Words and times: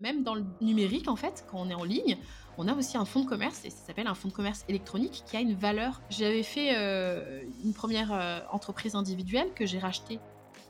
Même 0.00 0.22
dans 0.22 0.34
le 0.34 0.44
numérique, 0.60 1.08
en 1.08 1.16
fait, 1.16 1.46
quand 1.50 1.58
on 1.58 1.70
est 1.70 1.74
en 1.74 1.84
ligne, 1.84 2.18
on 2.58 2.68
a 2.68 2.74
aussi 2.74 2.98
un 2.98 3.06
fonds 3.06 3.24
de 3.24 3.28
commerce, 3.28 3.64
et 3.64 3.70
ça 3.70 3.78
s'appelle 3.86 4.06
un 4.06 4.14
fonds 4.14 4.28
de 4.28 4.32
commerce 4.34 4.62
électronique, 4.68 5.22
qui 5.24 5.38
a 5.38 5.40
une 5.40 5.54
valeur. 5.54 6.02
J'avais 6.10 6.42
fait 6.42 6.76
euh, 6.76 7.42
une 7.64 7.72
première 7.72 8.12
euh, 8.12 8.40
entreprise 8.52 8.94
individuelle 8.94 9.48
que 9.54 9.64
j'ai 9.64 9.78
rachetée 9.78 10.20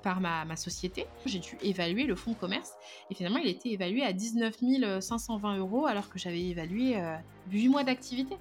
par 0.04 0.20
ma, 0.20 0.44
ma 0.44 0.54
société. 0.54 1.06
J'ai 1.24 1.40
dû 1.40 1.58
évaluer 1.60 2.04
le 2.04 2.14
fonds 2.14 2.32
de 2.32 2.36
commerce, 2.36 2.74
et 3.10 3.16
finalement, 3.16 3.38
il 3.38 3.48
était 3.48 3.70
évalué 3.70 4.04
à 4.04 4.12
19 4.12 5.00
520 5.00 5.56
euros, 5.58 5.86
alors 5.86 6.08
que 6.08 6.20
j'avais 6.20 6.42
évalué 6.42 6.96
euh, 6.96 7.16
8 7.50 7.68
mois 7.68 7.82
d'activité. 7.82 8.36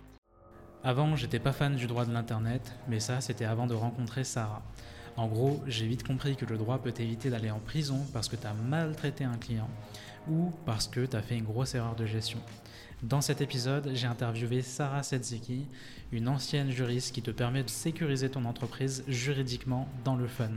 Avant, 0.83 1.15
j'étais 1.15 1.39
pas 1.39 1.51
fan 1.51 1.75
du 1.75 1.87
droit 1.87 2.05
de 2.05 2.13
l'Internet, 2.13 2.75
mais 2.87 2.99
ça, 2.99 3.21
c'était 3.21 3.45
avant 3.45 3.65
de 3.65 3.73
rencontrer 3.73 4.23
Sarah. 4.23 4.61
En 5.17 5.27
gros, 5.27 5.63
j'ai 5.65 5.87
vite 5.87 6.05
compris 6.05 6.35
que 6.35 6.45
le 6.45 6.57
droit 6.57 6.79
peut 6.79 6.91
t'éviter 6.91 7.29
d'aller 7.29 7.49
en 7.49 7.59
prison 7.59 8.05
parce 8.11 8.27
que 8.27 8.35
tu 8.35 8.45
as 8.45 8.53
maltraité 8.53 9.23
un 9.23 9.37
client 9.37 9.69
ou 10.29 10.51
parce 10.65 10.87
que 10.87 11.05
tu 11.05 11.15
as 11.15 11.21
fait 11.21 11.37
une 11.37 11.45
grosse 11.45 11.73
erreur 11.75 11.95
de 11.95 12.05
gestion. 12.05 12.39
Dans 13.01 13.21
cet 13.21 13.39
épisode, 13.39 13.91
j'ai 13.93 14.07
interviewé 14.07 14.61
Sarah 14.61 15.03
Sedzeki, 15.03 15.65
une 16.11 16.27
ancienne 16.27 16.71
juriste 16.71 17.13
qui 17.13 17.21
te 17.21 17.31
permet 17.31 17.63
de 17.63 17.69
sécuriser 17.69 18.29
ton 18.29 18.45
entreprise 18.45 19.03
juridiquement 19.07 19.87
dans 20.03 20.15
le 20.15 20.27
fun. 20.27 20.49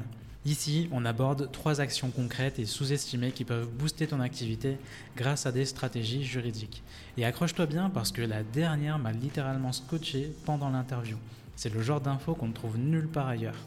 Ici, 0.45 0.89
on 0.93 1.05
aborde 1.05 1.53
trois 1.53 1.81
actions 1.81 2.11
concrètes 2.11 2.59
et 2.59 2.65
sous-estimées 2.65 3.33
qui 3.33 3.45
peuvent 3.45 3.69
booster 3.69 4.07
ton 4.07 4.21
activité 4.21 4.79
grâce 5.17 5.47
à 5.47 5.53
des 5.53 5.67
stratégies 5.67 6.25
juridiques. 6.25 6.83
Et 7.17 7.25
accroche-toi 7.25 7.67
bien 7.67 7.91
parce 7.91 8.13
que 8.13 8.23
la 8.23 8.43
dernière 8.43 8.99
m'a 8.99 9.13
littéralement 9.13 9.73
scotché 9.73 10.33
pendant 10.47 10.71
l'interview. 10.71 11.19
C'est 11.55 11.75
le 11.75 11.83
genre 11.83 12.01
d'infos 12.01 12.35
qu'on 12.35 12.49
ne 12.49 12.53
trouve 12.53 12.79
nulle 12.79 13.09
part 13.09 13.27
ailleurs. 13.27 13.59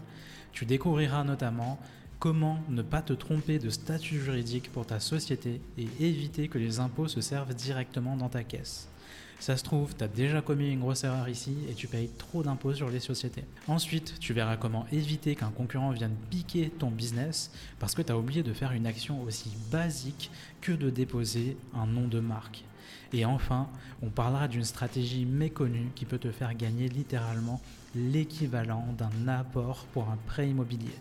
Tu 0.51 0.65
découvriras 0.65 1.23
notamment 1.23 1.79
comment 2.19 2.59
ne 2.69 2.83
pas 2.83 3.01
te 3.01 3.13
tromper 3.13 3.57
de 3.57 3.69
statut 3.69 4.21
juridique 4.21 4.71
pour 4.71 4.85
ta 4.85 4.99
société 4.99 5.59
et 5.77 5.87
éviter 5.99 6.47
que 6.47 6.59
les 6.59 6.79
impôts 6.79 7.07
se 7.07 7.19
servent 7.19 7.55
directement 7.55 8.15
dans 8.15 8.29
ta 8.29 8.43
caisse. 8.43 8.87
Ça 9.39 9.57
se 9.57 9.63
trouve, 9.63 9.95
tu 9.95 10.03
as 10.03 10.07
déjà 10.07 10.43
commis 10.43 10.71
une 10.71 10.81
grosse 10.81 11.03
erreur 11.03 11.27
ici 11.27 11.57
et 11.67 11.73
tu 11.73 11.87
payes 11.87 12.11
trop 12.19 12.43
d'impôts 12.43 12.75
sur 12.75 12.91
les 12.91 12.99
sociétés. 12.99 13.43
Ensuite, 13.67 14.19
tu 14.19 14.33
verras 14.33 14.55
comment 14.55 14.85
éviter 14.91 15.35
qu'un 15.35 15.49
concurrent 15.49 15.89
vienne 15.89 16.15
piquer 16.29 16.69
ton 16.69 16.91
business 16.91 17.51
parce 17.79 17.95
que 17.95 18.03
tu 18.03 18.11
as 18.11 18.17
oublié 18.19 18.43
de 18.43 18.53
faire 18.53 18.71
une 18.71 18.85
action 18.85 19.23
aussi 19.23 19.49
basique 19.71 20.29
que 20.61 20.71
de 20.71 20.91
déposer 20.91 21.57
un 21.73 21.87
nom 21.87 22.07
de 22.07 22.19
marque. 22.19 22.63
Et 23.13 23.25
enfin, 23.25 23.67
on 24.03 24.09
parlera 24.09 24.47
d'une 24.47 24.63
stratégie 24.63 25.25
méconnue 25.25 25.89
qui 25.95 26.05
peut 26.05 26.19
te 26.19 26.31
faire 26.31 26.53
gagner 26.53 26.87
littéralement 26.87 27.59
l'équivalent 27.95 28.87
d'un 28.97 29.27
apport 29.27 29.85
pour 29.93 30.09
un 30.09 30.17
prêt 30.27 30.49
immobilier. 30.49 30.95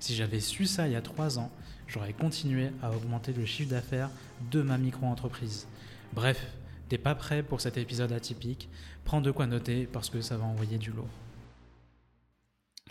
Si 0.00 0.14
j'avais 0.14 0.40
su 0.40 0.66
ça 0.66 0.86
il 0.86 0.92
y 0.92 0.96
a 0.96 1.02
3 1.02 1.38
ans, 1.38 1.50
j'aurais 1.86 2.12
continué 2.12 2.70
à 2.82 2.90
augmenter 2.90 3.32
le 3.32 3.44
chiffre 3.44 3.70
d'affaires 3.70 4.10
de 4.50 4.62
ma 4.62 4.78
micro-entreprise. 4.78 5.66
Bref, 6.12 6.46
t'es 6.88 6.98
pas 6.98 7.14
prêt 7.14 7.42
pour 7.42 7.60
cet 7.60 7.76
épisode 7.76 8.12
atypique, 8.12 8.68
prends 9.04 9.20
de 9.20 9.30
quoi 9.30 9.46
noter 9.46 9.86
parce 9.86 10.10
que 10.10 10.20
ça 10.20 10.36
va 10.36 10.44
envoyer 10.44 10.78
du 10.78 10.90
lourd. 10.90 11.08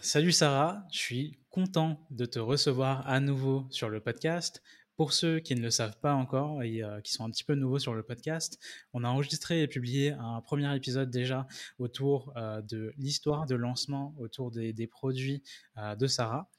Salut 0.02 0.34
Sarah, 0.34 0.84
je 0.92 1.00
suis 1.00 1.40
content 1.50 2.06
de 2.12 2.25
te 2.25 2.38
recevoir 2.38 3.08
à 3.08 3.19
nouveau 3.19 3.66
sur 3.69 3.90
le 3.90 4.02
podcast. 4.02 4.62
Pour 4.98 5.12
ceux 5.12 5.40
qui 5.40 5.56
ne 5.56 5.62
le 5.62 5.72
savent 5.72 6.00
pas 6.00 6.14
encore 6.14 6.64
et 6.64 6.82
euh, 6.82 7.02
qui 7.02 7.12
sont 7.12 7.26
un 7.26 7.30
petit 7.30 7.44
peu 7.44 7.56
nouveaux 7.56 7.80
sur 7.80 7.94
le 7.94 8.02
podcast, 8.02 8.58
on 8.94 9.04
a 9.04 9.10
enregistré 9.10 9.62
et 9.62 9.68
publié 9.68 10.12
un 10.12 10.40
premier 10.40 10.74
épisode 10.74 11.10
déjà 11.10 11.48
autour 11.80 12.32
euh, 12.38 12.62
de 12.62 12.94
l'histoire 12.98 13.46
de 13.46 13.56
lancement, 13.56 14.16
autour 14.20 14.52
des, 14.52 14.88
produits 14.88 15.44
de 15.78 16.08
Sarah, 16.08 16.50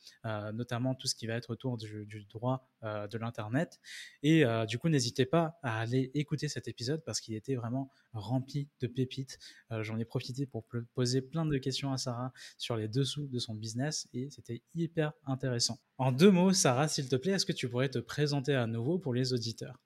notamment 0.53 0.95
tout 0.95 1.07
ce 1.07 1.15
qui 1.15 1.27
va 1.27 1.35
être 1.35 1.51
autour 1.51 1.77
du, 1.77 2.27
droit 2.31 2.69
de 2.83 3.19
l'Internet. 3.19 3.81
Et 4.23 4.45
du 4.69 4.79
coup, 4.79 4.89
n'hésitez 4.89 5.27
pas 5.27 5.59
à 5.63 5.81
aller 5.81 6.11
écouter 6.15 6.49
cet 6.49 6.69
épisode 6.69 7.03
parce 7.05 7.21
qu'il 7.21 7.35
était 7.35 7.55
vraiment 7.55 7.91
rempli 8.13 8.69
de 8.81 8.87
pépites. 8.87 9.39
J'en 9.71 9.99
ai 9.99 10.05
profité 10.05 10.47
pour 10.47 10.65
poser 10.95 11.23
plein 11.23 11.47
de 11.47 11.59
questions 11.59 11.93
à 11.93 11.99
Sarah 11.99 12.33
sur 12.59 12.77
les 12.77 12.89
dessous 12.89 13.27
de 13.27 13.39
son 13.39 13.55
business 13.55 14.09
et 14.13 14.31
c'était 14.31 14.63
hyper 14.75 15.13
intéressant. 15.25 15.79
En 15.99 16.13
deux 16.13 16.31
mots, 16.31 16.53
Sarah, 16.53 16.89
s'il 16.89 17.09
te 17.09 17.17
plaît, 17.17 17.33
est-ce 17.33 17.47
que 17.47 17.53
tu 17.53 17.69
pourrais 17.69 17.89
te 17.89 17.99
présenter 17.99 18.55
à 18.55 18.67
nouveau 18.67 18.99
pour 18.99 19.15
les 19.15 19.33
auditeurs? 19.33 19.86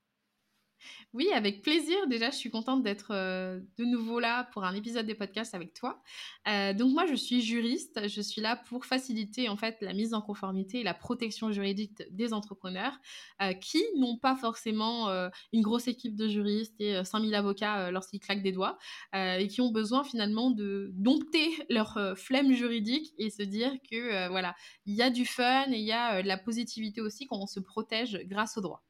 Oui, 1.13 1.29
avec 1.35 1.63
plaisir. 1.63 2.07
Déjà, 2.07 2.31
je 2.31 2.37
suis 2.37 2.51
contente 2.51 2.83
d'être 2.85 3.09
euh, 3.11 3.61
de 3.79 3.85
nouveau 3.85 4.21
là 4.21 4.45
pour 4.53 4.65
un 4.65 4.75
épisode 4.75 5.07
des 5.07 5.17
podcasts 5.17 5.55
avec 5.55 5.75
toi. 5.75 6.01
Euh, 6.49 6.73
donc 6.73 6.93
moi, 6.93 7.05
je 7.07 7.15
suis 7.15 7.43
juriste. 7.43 8.07
Je 8.07 8.21
suis 8.21 8.41
là 8.41 8.55
pour 8.57 8.87
faciliter 8.87 9.49
en 9.49 9.57
fait 9.57 9.77
la 9.81 9.93
mise 9.93 10.15
en 10.15 10.21
conformité 10.21 10.81
et 10.81 10.83
la 10.85 10.95
protection 10.95 11.51
juridique 11.51 12.03
des 12.13 12.33
entrepreneurs 12.33 12.97
euh, 13.43 13.53
qui 13.55 13.83
n'ont 13.99 14.19
pas 14.19 14.37
forcément 14.37 15.09
une 15.53 15.63
grosse 15.63 15.89
équipe 15.89 16.15
de 16.15 16.29
juristes 16.29 16.75
et 16.81 17.03
5000 17.05 17.35
avocats 17.35 17.91
lorsqu'ils 17.91 18.21
claquent 18.21 18.43
des 18.43 18.53
doigts 18.53 18.79
et 19.15 19.49
qui 19.49 19.61
ont 19.61 19.71
besoin 19.71 20.05
finalement 20.05 20.51
de 20.51 20.91
dompter 20.95 21.51
leur 21.69 21.99
flemme 22.17 22.53
juridique 22.53 23.13
et 23.19 23.31
se 23.31 23.43
dire 23.43 23.73
que 23.91 24.29
voilà, 24.29 24.55
il 24.87 24.95
y 24.95 25.03
a 25.03 25.11
du 25.11 25.27
fun 25.27 25.71
et 25.71 25.79
il 25.79 25.85
y 25.85 25.93
a 25.93 26.23
de 26.23 26.29
la 26.29 26.39
positivité 26.39 27.01
aussi 27.01 27.27
quand 27.27 27.39
on 27.39 27.47
se 27.47 27.61
protège 27.61 28.21
grâce 28.27 28.57
au 28.57 28.61
droit. 28.61 28.85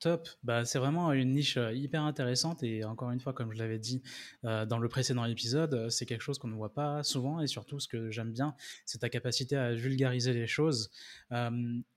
Top, 0.00 0.30
bah, 0.42 0.64
c'est 0.64 0.78
vraiment 0.78 1.12
une 1.12 1.32
niche 1.32 1.58
euh, 1.58 1.74
hyper 1.74 2.02
intéressante 2.02 2.62
et 2.62 2.84
encore 2.84 3.10
une 3.10 3.20
fois, 3.20 3.34
comme 3.34 3.52
je 3.52 3.58
l'avais 3.58 3.78
dit 3.78 4.02
euh, 4.46 4.64
dans 4.64 4.78
le 4.78 4.88
précédent 4.88 5.26
épisode, 5.26 5.74
euh, 5.74 5.90
c'est 5.90 6.06
quelque 6.06 6.22
chose 6.22 6.38
qu'on 6.38 6.48
ne 6.48 6.54
voit 6.54 6.72
pas 6.72 7.02
souvent 7.02 7.38
et 7.38 7.46
surtout 7.46 7.78
ce 7.80 7.86
que 7.86 8.10
j'aime 8.10 8.32
bien, 8.32 8.54
c'est 8.86 9.00
ta 9.00 9.10
capacité 9.10 9.56
à 9.56 9.74
vulgariser 9.74 10.32
les 10.32 10.46
choses. 10.46 10.90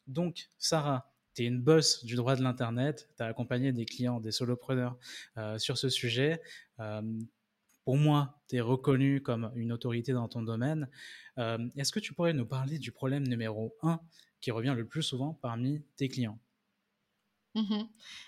donc, 0.08 0.50
Sarah, 0.58 1.14
tu 1.34 1.44
es 1.44 1.46
une 1.46 1.62
boss 1.62 2.04
du 2.04 2.16
droit 2.16 2.36
de 2.36 2.44
l'Internet, 2.44 3.10
tu 3.16 3.24
as 3.24 3.28
accompagné 3.28 3.72
des 3.72 3.86
clients, 3.86 4.20
des 4.20 4.32
solopreneurs 4.32 4.98
sur 5.58 5.78
ce 5.78 5.88
sujet. 5.90 6.42
pour 7.86 7.98
moi, 7.98 8.38
tu 8.50 8.58
es 8.58 8.62
reconnu 8.62 9.22
comme 9.22 9.52
une 9.56 9.72
autorité 9.72 10.12
dans 10.12 10.28
ton 10.28 10.42
domaine. 10.42 10.90
Est-ce 11.38 11.92
que 11.92 12.00
tu 12.00 12.14
pourrais 12.14 12.34
nous 12.34 12.46
parler 12.46 12.80
du 12.80 12.92
problème 12.92 13.28
numéro 13.28 13.76
un 13.82 14.00
qui 14.42 14.52
revient 14.52 14.74
le 14.76 14.86
plus 14.86 15.04
souvent 15.04 15.40
parmi 15.42 15.82
tes 15.96 16.10
clients? 16.10 16.38
Mmh 17.56 17.84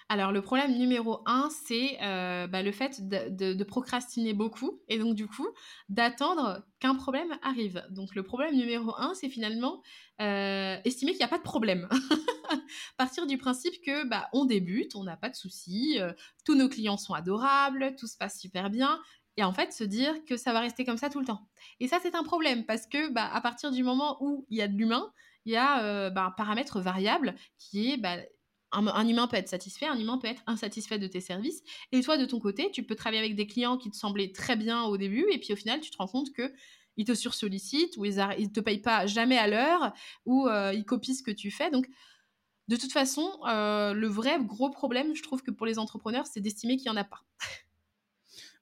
Alors, 0.10 0.32
le 0.32 0.42
problème 0.42 0.78
numéro 0.78 1.22
un, 1.26 1.50
c'est 1.50 1.98
euh, 2.04 2.46
bah, 2.46 2.62
le 2.62 2.72
fait 2.72 3.08
de, 3.08 3.64
procrastiner 3.64 4.34
beaucoup 4.34 4.82
et 4.88 5.00
donc, 5.00 5.16
du 5.16 5.28
coup, 5.28 5.48
d'attendre 5.90 6.64
qu'un 6.80 6.94
problème 6.94 7.36
arrive. 7.42 7.84
Donc, 7.90 8.14
le 8.14 8.22
problème 8.22 8.56
numéro 8.56 8.94
un, 8.98 9.16
c'est 9.16 9.30
finalement 9.30 9.82
euh, 10.22 10.78
estimer 10.86 11.12
qu'il 11.12 11.20
n'y 11.20 11.26
a 11.26 11.30
pas 11.30 11.40
de 11.40 11.44
problème. 11.44 11.90
Partir 12.98 13.26
du 13.26 13.40
principe 13.40 13.82
que 13.84 14.08
bah, 14.08 14.30
on 14.32 14.46
débute, 14.46 14.96
on 14.96 15.04
n'a 15.04 15.18
pas 15.18 15.30
de 15.30 15.36
soucis, 15.36 16.00
euh, 16.00 16.14
tous 16.46 16.56
nos 16.56 16.70
clients 16.70 16.98
sont 16.98 17.16
adorables, 17.16 17.96
tout 17.98 18.08
se 18.08 18.18
passe 18.18 18.40
super 18.40 18.70
bien. 18.70 19.00
Et 19.38 19.44
en 19.44 19.54
fait, 19.54 19.74
se 19.74 19.84
dire 19.84 20.14
que 20.26 20.38
ça 20.38 20.54
va 20.54 20.60
rester 20.60 20.86
comme 20.86 20.98
ça 20.98 21.10
tout 21.10 21.20
le 21.20 21.26
temps. 21.26 21.50
Et 21.80 21.88
ça, 21.88 21.98
c'est 22.02 22.16
un 22.16 22.24
problème 22.24 22.64
parce 22.66 22.86
que 22.86 23.12
bah, 23.12 23.28
à 23.34 23.42
partir 23.42 23.72
du 23.72 23.84
moment 23.84 24.18
où 24.22 24.46
il 24.50 24.60
y 24.60 24.62
a 24.62 24.68
de 24.68 24.78
l'humain, 24.78 25.12
il 25.46 25.54
y 25.54 25.58
a 25.58 26.10
un 26.16 26.32
paramètre 26.32 26.80
variable 26.80 27.36
qui 27.60 27.92
est 27.92 27.98
un, 28.78 29.08
humain 29.08 29.28
peut 29.28 29.38
être 29.38 29.50
satisfait, 29.50 29.88
un 29.88 30.00
humain 30.00 30.18
peut 30.18 30.28
être 30.28 30.44
insatisfait 30.48 31.00
de 31.00 31.08
tes 31.08 31.22
services. 31.22 31.64
Et 31.92 32.02
toi, 32.02 32.18
de 32.18 32.26
ton 32.26 32.40
côté, 32.40 32.72
tu 32.72 32.84
peux 32.84 32.96
travailler 32.96 33.22
avec 33.22 33.36
des 33.36 33.48
clients 33.48 33.78
qui 33.78 33.90
te 33.90 33.96
semblaient 33.96 34.32
très 34.32 34.56
bien 34.56 34.84
au 34.84 34.98
début, 34.98 35.26
et 35.32 35.38
puis 35.38 35.54
au 35.54 35.56
final, 35.56 35.80
tu 35.80 35.92
te 35.92 35.98
rends 35.98 36.08
compte 36.08 36.34
que 36.34 36.54
ils 36.98 37.06
te 37.06 37.14
sursollicitent, 37.14 37.98
ou 37.98 38.06
ils, 38.06 38.16
ne 38.16 38.54
te 38.54 38.60
payent 38.60 38.82
pas 38.82 39.06
jamais 39.06 39.38
à 39.38 39.48
l'heure, 39.48 39.94
ou 40.26 40.48
euh, 40.48 40.74
ils 40.74 40.86
copient 40.86 41.14
ce 41.14 41.24
que 41.24 41.32
tu 41.32 41.52
fais. 41.52 41.70
Donc, 41.70 41.88
de 42.68 42.76
toute 42.78 42.92
façon, 42.92 43.30
euh, 43.48 43.94
le 43.94 44.08
vrai 44.08 44.38
gros 44.40 44.70
problème, 44.70 45.14
je 45.14 45.22
trouve 45.22 45.44
que 45.44 45.52
pour 45.52 45.66
les 45.66 45.78
entrepreneurs, 45.78 46.26
c'est 46.26 46.40
d'estimer 46.42 46.78
qu'il 46.78 46.92
n'y 46.92 46.98
en 46.98 47.02
a 47.02 47.06
pas. 47.06 47.22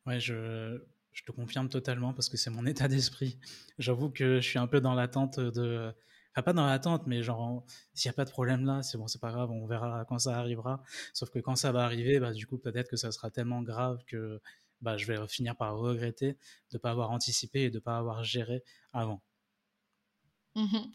Ouais, 0.05 0.19
je, 0.19 0.81
je 1.13 1.23
te 1.23 1.31
confirme 1.31 1.69
totalement 1.69 2.11
parce 2.11 2.27
que 2.27 2.35
c'est 2.35 2.49
mon 2.49 2.65
état 2.65 2.89
d'esprit. 2.89 3.37
J'avoue 3.79 4.09
que 4.09 4.41
je 4.41 4.45
suis 4.49 4.59
un 4.59 4.67
peu 4.67 4.81
dans 4.81 4.95
l'attente 4.95 5.39
de 5.39 5.93
pas 6.41 6.53
dans 6.53 6.65
l'attente, 6.65 7.05
mais 7.07 7.21
genre, 7.21 7.63
s'il 7.93 8.09
n'y 8.09 8.13
a 8.13 8.15
pas 8.15 8.25
de 8.25 8.31
problème 8.31 8.65
là, 8.65 8.81
c'est 8.81 8.97
bon, 8.97 9.07
c'est 9.07 9.21
pas 9.21 9.31
grave, 9.31 9.51
on 9.51 9.65
verra 9.67 10.05
quand 10.05 10.19
ça 10.19 10.37
arrivera. 10.37 10.81
Sauf 11.13 11.29
que 11.29 11.39
quand 11.39 11.55
ça 11.55 11.71
va 11.71 11.83
arriver, 11.85 12.19
bah, 12.19 12.31
du 12.33 12.47
coup, 12.47 12.57
peut-être 12.57 12.89
que 12.89 12.97
ça 12.97 13.11
sera 13.11 13.29
tellement 13.29 13.61
grave 13.61 14.03
que 14.07 14.41
bah, 14.81 14.97
je 14.97 15.05
vais 15.05 15.27
finir 15.27 15.55
par 15.55 15.77
regretter 15.77 16.33
de 16.33 16.37
ne 16.73 16.79
pas 16.79 16.91
avoir 16.91 17.11
anticipé 17.11 17.63
et 17.63 17.69
de 17.69 17.75
ne 17.77 17.79
pas 17.79 17.97
avoir 17.97 18.23
géré 18.23 18.63
avant. 18.93 19.21
Mmh 20.55 20.93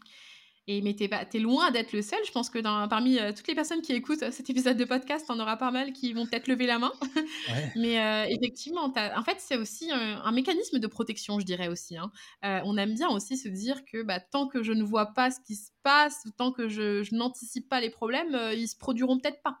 et, 0.69 0.81
mais 0.81 0.93
tu 0.93 1.03
es, 1.03 1.39
loin 1.39 1.71
d'être 1.71 1.93
le 1.93 2.03
seul. 2.03 2.19
Je 2.27 2.31
pense 2.31 2.51
que 2.51 2.59
dans, 2.59 2.87
parmi 2.87 3.17
euh, 3.17 3.31
toutes 3.33 3.47
les 3.47 3.55
personnes 3.55 3.81
qui 3.81 3.91
écoutent 3.93 4.21
euh, 4.21 4.31
cet 4.31 4.51
épisode 4.51 4.77
de 4.77 4.85
podcast, 4.85 5.25
on 5.29 5.39
aura 5.39 5.57
pas 5.57 5.71
mal 5.71 5.93
qui 5.93 6.13
vont 6.13 6.27
peut-être 6.27 6.47
lever 6.47 6.67
la 6.67 6.77
main. 6.77 6.93
mais 7.75 7.99
euh, 7.99 8.25
effectivement, 8.29 8.83
en 8.83 9.23
fait, 9.23 9.37
c'est 9.39 9.57
aussi 9.57 9.91
un, 9.91 10.31
mécanisme 10.31 10.77
de 10.77 10.85
protection, 10.85 11.39
je 11.39 11.45
dirais 11.45 11.69
aussi. 11.69 11.97
Hein. 11.97 12.11
on 12.43 12.77
aime 12.77 12.93
bien 12.93 13.09
aussi 13.09 13.35
se 13.35 13.49
dire 13.49 13.83
que 13.83 14.03
bah, 14.03 14.19
tant 14.19 14.47
que 14.47 14.61
je 14.61 14.71
ne 14.71 14.83
vois 14.83 15.07
pas 15.07 15.31
ce 15.31 15.39
qui 15.39 15.55
se 15.55 15.71
passe, 15.81 16.23
tant 16.37 16.51
que 16.51 16.69
je, 16.69 17.03
n'anticipe 17.15 17.67
pas 17.67 17.81
les 17.81 17.89
problèmes, 17.89 18.37
ils 18.53 18.67
se 18.67 18.77
produiront 18.77 19.17
peut-être 19.17 19.41
pas. 19.41 19.57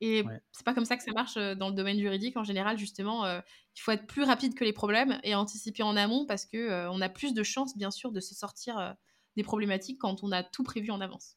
Et 0.00 0.24
c'est 0.52 0.64
pas 0.64 0.74
comme 0.74 0.84
ça 0.84 0.96
que 0.96 1.02
ça 1.02 1.12
marche 1.12 1.34
dans 1.34 1.68
le 1.68 1.74
domaine 1.74 1.98
juridique. 1.98 2.36
En 2.36 2.44
général, 2.44 2.78
justement, 2.78 3.26
il 3.26 3.80
faut 3.80 3.90
être 3.90 4.06
plus 4.06 4.22
rapide 4.22 4.54
que 4.54 4.64
les 4.64 4.72
problèmes 4.72 5.18
et 5.24 5.34
anticiper 5.34 5.82
en 5.82 5.96
amont 5.96 6.24
parce 6.24 6.46
que 6.46 6.88
on 6.88 7.00
a 7.00 7.08
plus 7.08 7.34
de 7.34 7.42
chances, 7.42 7.76
bien 7.76 7.90
sûr, 7.90 8.12
de 8.12 8.20
se 8.20 8.34
sortir 8.34 8.94
des 9.36 9.42
problématiques 9.42 9.98
quand 9.98 10.22
on 10.22 10.32
a 10.32 10.42
tout 10.42 10.62
prévu 10.62 10.90
en 10.90 11.00
avance. 11.00 11.36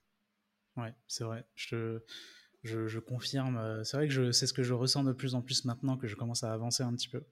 Ouais, 0.78 0.94
c'est 1.08 1.24
vrai. 1.24 1.46
Je 1.56 2.00
je, 2.64 3.00
confirme. 3.00 3.84
C'est 3.84 3.98
vrai 3.98 4.08
que 4.08 4.32
c'est 4.32 4.48
ce 4.48 4.54
que 4.54 4.64
je 4.64 4.74
ressens 4.74 5.04
de 5.04 5.14
plus 5.14 5.36
en 5.36 5.42
plus 5.42 5.66
maintenant 5.66 5.98
que 5.98 6.08
je 6.08 6.16
commence 6.16 6.44
à 6.44 6.52
avancer 6.52 6.84
un 6.84 6.94
petit 6.94 7.10
peu. 7.10 7.24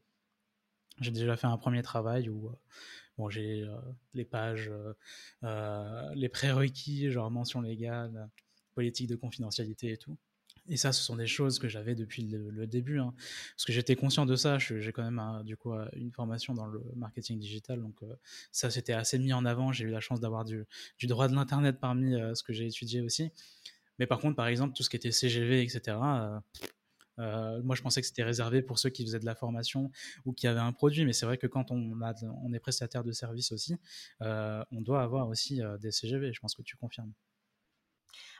J'ai 1.01 1.11
déjà 1.11 1.35
fait 1.35 1.47
un 1.47 1.57
premier 1.57 1.81
travail 1.81 2.29
où 2.29 2.51
bon, 3.17 3.29
j'ai 3.29 3.67
les 4.13 4.25
pages, 4.25 4.71
les 5.41 6.29
prérequis, 6.29 7.09
genre 7.09 7.31
mention 7.31 7.61
légale, 7.61 8.29
politique 8.75 9.09
de 9.09 9.15
confidentialité 9.15 9.93
et 9.93 9.97
tout. 9.97 10.17
Et 10.69 10.77
ça, 10.77 10.93
ce 10.93 11.03
sont 11.03 11.17
des 11.17 11.27
choses 11.27 11.59
que 11.59 11.67
j'avais 11.67 11.93
depuis 11.93 12.23
le, 12.23 12.67
début, 12.67 12.99
hein. 12.99 13.13
parce 13.17 13.65
que 13.65 13.73
j'étais 13.73 13.95
conscient 13.95 14.25
de 14.25 14.35
ça. 14.35 14.57
J'ai 14.59 14.91
quand 14.93 15.03
même 15.03 15.43
du 15.43 15.57
coup 15.57 15.73
une 15.93 16.11
formation 16.11 16.53
dans 16.53 16.65
le 16.65 16.81
marketing 16.95 17.37
digital, 17.37 17.81
donc 17.81 17.99
ça 18.51 18.71
c'était 18.71 18.93
assez 18.93 19.19
mis 19.19 19.33
en 19.33 19.45
avant. 19.45 19.73
J'ai 19.73 19.85
eu 19.85 19.89
la 19.89 19.99
chance 19.99 20.21
d'avoir 20.21 20.45
du, 20.45 20.65
droit 21.03 21.27
de 21.27 21.35
l'internet 21.35 21.79
parmi 21.81 22.13
ce 22.33 22.43
que 22.43 22.53
j'ai 22.53 22.65
étudié 22.65 23.01
aussi. 23.01 23.31
Mais 23.99 24.07
par 24.07 24.19
contre, 24.19 24.35
par 24.35 24.47
exemple, 24.47 24.73
tout 24.73 24.83
ce 24.83 24.89
qui 24.89 24.95
était 24.95 25.11
CGV, 25.11 25.63
etc. 25.63 25.97
moi, 27.17 27.75
je 27.75 27.81
pensais 27.81 27.99
que 27.99 28.07
c'était 28.07 28.23
réservé 28.23 28.61
pour 28.61 28.79
ceux 28.79 28.89
qui 28.89 29.03
faisaient 29.03 29.19
de 29.19 29.25
la 29.25 29.35
formation 29.35 29.91
ou 30.23 30.31
qui 30.31 30.47
avaient 30.47 30.61
un 30.61 30.71
produit, 30.71 31.05
mais 31.05 31.13
c'est 31.13 31.25
vrai 31.25 31.37
que 31.37 31.47
quand 31.47 31.71
on 31.71 32.53
est 32.53 32.59
prestataire 32.59 33.03
de 33.03 33.11
service 33.11 33.51
aussi, 33.51 33.75
on 34.21 34.81
doit 34.81 35.03
avoir 35.03 35.27
aussi 35.27 35.59
des 35.81 35.91
CGV. 35.91 36.31
Je 36.31 36.39
pense 36.39 36.55
que 36.55 36.61
tu 36.61 36.77
confirmes. 36.77 37.11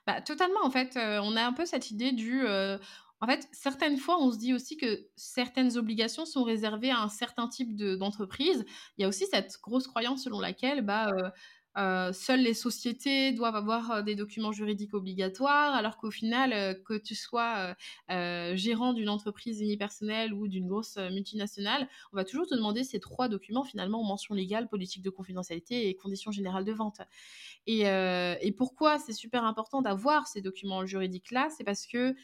Bah, 0.07 0.21
totalement, 0.21 0.63
en 0.63 0.69
fait, 0.69 0.97
on 0.97 1.35
a 1.37 1.43
un 1.45 1.53
peu 1.53 1.65
cette 1.65 1.91
idée 1.91 2.11
du, 2.11 2.45
en 2.45 3.27
fait, 3.27 3.47
certaines 3.53 3.97
fois, 3.97 4.21
on 4.21 4.31
se 4.31 4.37
dit 4.37 4.53
aussi 4.53 4.75
que 4.75 5.07
certaines 5.15 5.77
obligations 5.77 6.25
sont 6.25 6.43
réservées 6.43 6.91
à 6.91 6.99
un 6.99 7.07
certain 7.07 7.47
type 7.47 7.75
d'entreprise. 7.77 8.65
Il 8.97 9.01
y 9.01 9.05
a 9.05 9.07
aussi 9.07 9.25
cette 9.27 9.57
grosse 9.61 9.87
croyance 9.87 10.23
selon 10.25 10.41
laquelle, 10.41 10.81
bah, 10.81 11.09
seules 11.75 12.41
les 12.41 12.53
sociétés 12.53 13.31
doivent 13.31 13.55
avoir 13.55 14.03
des 14.03 14.15
documents 14.15 14.51
juridiques 14.51 14.93
obligatoires, 14.93 15.73
alors 15.73 15.97
qu'au 15.97 16.11
final, 16.11 16.81
que 16.83 16.97
tu 16.97 17.15
sois 17.15 17.75
gérant 18.09 18.93
d'une 18.93 19.09
entreprise 19.09 19.61
unipersonnelle 19.61 20.33
ou 20.33 20.47
d'une 20.47 20.67
grosse 20.67 20.97
multinationale, 20.97 21.87
on 22.11 22.17
va 22.17 22.25
toujours 22.25 22.47
te 22.47 22.55
demander 22.55 22.83
ces 22.83 22.99
trois 22.99 23.27
documents 23.27 23.63
finalement 23.63 24.03
mention 24.03 24.35
légale, 24.35 24.67
politique 24.67 25.01
de 25.03 25.09
confidentialité 25.09 25.89
et 25.89 25.95
conditions 25.95 26.31
générales 26.31 26.65
de 26.65 26.73
vente. 26.73 27.01
Et, 27.67 27.85
pourquoi 28.57 28.99
c'est 28.99 29.13
super 29.13 29.43
important 29.45 29.81
d'avoir 29.81 30.27
ces 30.27 30.41
documents 30.41 30.85
juridiques-là? 30.85 31.49
C'est 31.55 31.63
parce 31.63 31.87
que, 31.87 32.15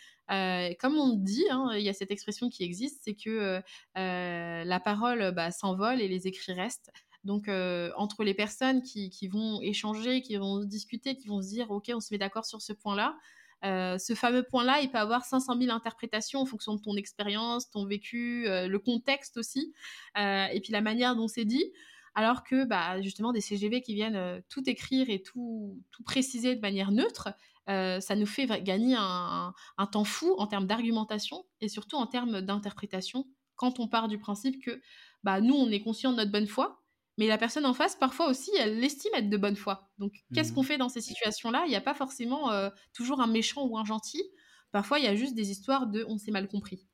comme 0.80 0.98
on 0.98 1.16
dit, 1.16 1.46
hein, 1.50 1.72
il 1.76 1.82
y 1.84 1.90
a 1.90 1.94
cette 1.94 2.12
expression 2.12 2.50
qui 2.50 2.64
existe, 2.64 3.02
c'est 3.04 3.16
que 3.16 3.62
la 3.96 4.80
parole 4.80 5.32
bah, 5.32 5.52
s'envole 5.52 6.02
et 6.02 6.08
les 6.08 6.28
écrits 6.28 6.54
restent. 6.54 6.92
Donc, 7.24 7.50
entre 7.98 8.24
les 8.24 8.34
personnes 8.34 8.82
qui, 8.82 9.28
vont 9.28 9.62
échanger, 9.62 10.22
qui 10.22 10.38
vont 10.38 10.64
discuter, 10.64 11.16
qui 11.16 11.28
vont 11.28 11.42
se 11.42 11.50
dire, 11.50 11.70
OK, 11.72 11.92
on 11.94 12.00
se 12.00 12.14
met 12.14 12.18
d'accord 12.18 12.46
sur 12.46 12.62
ce 12.62 12.74
point-là, 12.74 13.18
ce 13.64 14.14
fameux 14.16 14.44
point-là, 14.44 14.80
il 14.82 14.90
peut 14.90 14.98
avoir 14.98 15.26
500 15.26 15.60
000 15.60 15.76
interprétations 15.76 16.40
en 16.40 16.46
fonction 16.46 16.76
de 16.76 16.82
ton 16.82 16.96
expérience, 16.96 17.70
ton 17.70 17.86
vécu, 17.86 18.46
le 18.46 18.78
contexte 18.78 19.38
aussi, 19.38 19.74
et 20.16 20.60
puis 20.64 20.72
la 20.72 20.82
manière 20.82 21.16
dont 21.16 21.28
c'est 21.28 21.46
dit. 21.46 21.72
Alors 22.16 22.44
que 22.44 22.66
bah, 22.66 23.02
justement 23.02 23.32
des 23.32 23.42
CGV 23.42 23.82
qui 23.82 23.94
viennent 23.94 24.42
tout 24.50 24.68
écrire 24.70 25.10
et 25.10 25.22
tout, 25.22 25.80
tout 25.92 26.04
préciser 26.04 26.56
de 26.56 26.62
manière 26.62 26.92
neutre, 26.92 27.30
ça 27.68 28.16
nous 28.16 28.26
fait 28.26 28.48
gagner 28.64 28.96
un, 28.98 29.54
temps 29.92 30.04
fou 30.04 30.36
en 30.38 30.48
termes 30.48 30.66
d'argumentation 30.66 31.46
et 31.62 31.70
surtout 31.70 31.98
en 31.98 32.08
termes 32.08 32.42
d'interprétation 32.42 33.26
quand 33.56 33.80
on 33.80 33.88
part 33.88 34.08
du 34.08 34.18
principe 34.18 34.64
que 34.64 34.82
bah, 35.24 35.42
nous, 35.42 35.54
on 35.54 35.70
est 35.70 35.82
conscient 35.82 36.12
de 36.12 36.18
notre 36.18 36.32
bonne 36.32 36.48
foi, 36.48 36.82
mais 37.20 37.28
la 37.28 37.38
personne 37.38 37.66
en 37.66 37.74
face, 37.74 37.98
parfois 37.98 38.30
aussi, 38.30 38.50
elle 38.58 38.80
l'estime 38.80 39.12
être 39.14 39.30
de 39.30 39.36
bonne 39.36 39.58
foi. 39.58 39.92
Donc, 39.98 40.14
qu'est-ce 40.34 40.54
qu'on 40.54 40.62
mmh. 40.62 40.66
fait 40.66 40.78
dans 40.78 40.88
ces 40.88 41.02
situations-là? 41.02 41.64
Il 41.66 41.70
n'y 41.70 41.76
a 41.76 41.82
pas 41.82 41.94
forcément 41.94 42.50
toujours 42.94 43.20
un 43.20 43.28
méchant 43.28 43.68
ou 43.68 43.78
un 43.78 43.84
gentil. 43.84 44.24
Parfois, 44.72 45.00
il 45.00 45.06
y 45.06 45.08
a 45.10 45.16
juste 45.16 45.36
des 45.36 45.52
histoires 45.52 45.88
de 45.88 46.06
on 46.08 46.18
s'est 46.18 46.32
mal 46.32 46.48
compris. 46.48 46.88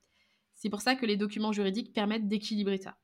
C'est 0.56 0.68
pour 0.68 0.80
ça 0.80 0.96
que 0.96 1.06
les 1.06 1.16
documents 1.16 1.52
juridiques 1.52 1.92
permettent 1.92 2.26
d'équilibrer 2.26 2.78
ça. 2.78 2.98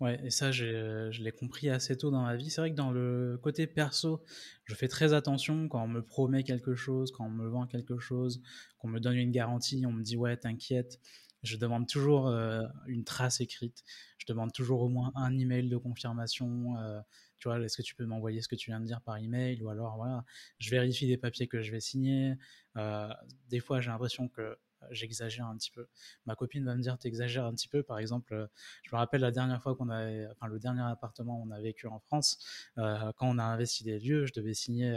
Ouais, 0.00 0.20
et 0.24 0.30
ça, 0.30 0.52
je 0.52 1.22
l'ai 1.22 1.32
compris 1.32 1.70
assez 1.70 1.96
tôt 1.96 2.12
dans 2.12 2.22
ma 2.22 2.36
vie. 2.36 2.50
C'est 2.50 2.60
vrai 2.60 2.70
que 2.70 2.76
dans 2.76 2.92
le 2.92 3.40
côté 3.42 3.66
perso, 3.66 4.22
je 4.64 4.74
fais 4.74 4.88
très 4.88 5.12
attention 5.12 5.68
quand 5.68 5.82
on 5.82 5.88
me 5.88 6.02
promet 6.02 6.44
quelque 6.44 6.76
chose, 6.76 7.10
quand 7.10 7.24
on 7.24 7.30
me 7.30 7.48
vend 7.48 7.66
quelque 7.66 7.98
chose, 7.98 8.42
qu'on 8.78 8.88
me 8.88 9.00
donne 9.00 9.16
une 9.16 9.32
garantie, 9.32 9.84
on 9.86 9.92
me 9.92 10.04
dit 10.04 10.16
ouais, 10.16 10.36
t'inquiète. 10.36 11.00
Je 11.46 11.56
demande 11.56 11.86
toujours 11.86 12.26
euh, 12.28 12.66
une 12.86 13.04
trace 13.04 13.40
écrite. 13.40 13.84
Je 14.18 14.26
demande 14.26 14.52
toujours 14.52 14.80
au 14.80 14.88
moins 14.88 15.12
un 15.14 15.38
email 15.38 15.68
de 15.68 15.76
confirmation. 15.76 16.76
Euh, 16.78 17.00
tu 17.38 17.48
vois, 17.48 17.60
est-ce 17.60 17.76
que 17.76 17.82
tu 17.82 17.94
peux 17.94 18.04
m'envoyer 18.04 18.42
ce 18.42 18.48
que 18.48 18.56
tu 18.56 18.70
viens 18.70 18.80
de 18.80 18.86
dire 18.86 19.00
par 19.00 19.16
email 19.18 19.62
Ou 19.62 19.68
alors, 19.68 19.96
voilà, 19.96 20.24
je 20.58 20.70
vérifie 20.70 21.06
les 21.06 21.16
papiers 21.16 21.46
que 21.46 21.62
je 21.62 21.70
vais 21.70 21.80
signer. 21.80 22.34
Euh, 22.76 23.08
des 23.48 23.60
fois, 23.60 23.80
j'ai 23.80 23.90
l'impression 23.90 24.28
que 24.28 24.58
j'exagère 24.90 25.46
un 25.46 25.56
petit 25.56 25.70
peu. 25.70 25.86
Ma 26.26 26.34
copine 26.34 26.64
va 26.64 26.74
me 26.74 26.82
dire, 26.82 26.98
t'exagères 26.98 27.44
un 27.44 27.54
petit 27.54 27.68
peu. 27.68 27.82
Par 27.82 27.98
exemple, 27.98 28.48
je 28.82 28.90
me 28.94 28.98
rappelle 28.98 29.20
la 29.20 29.30
dernière 29.30 29.62
fois 29.62 29.76
qu'on 29.76 29.88
avait, 29.88 30.26
enfin, 30.32 30.48
le 30.48 30.58
dernier 30.58 30.82
appartement 30.82 31.40
où 31.40 31.46
on 31.46 31.50
a 31.50 31.60
vécu 31.60 31.86
en 31.86 31.98
France, 31.98 32.38
quand 32.76 33.14
on 33.22 33.38
a 33.38 33.44
investi 33.44 33.84
des 33.84 33.98
lieux, 33.98 34.26
je 34.26 34.32
devais 34.32 34.54
signer 34.54 34.94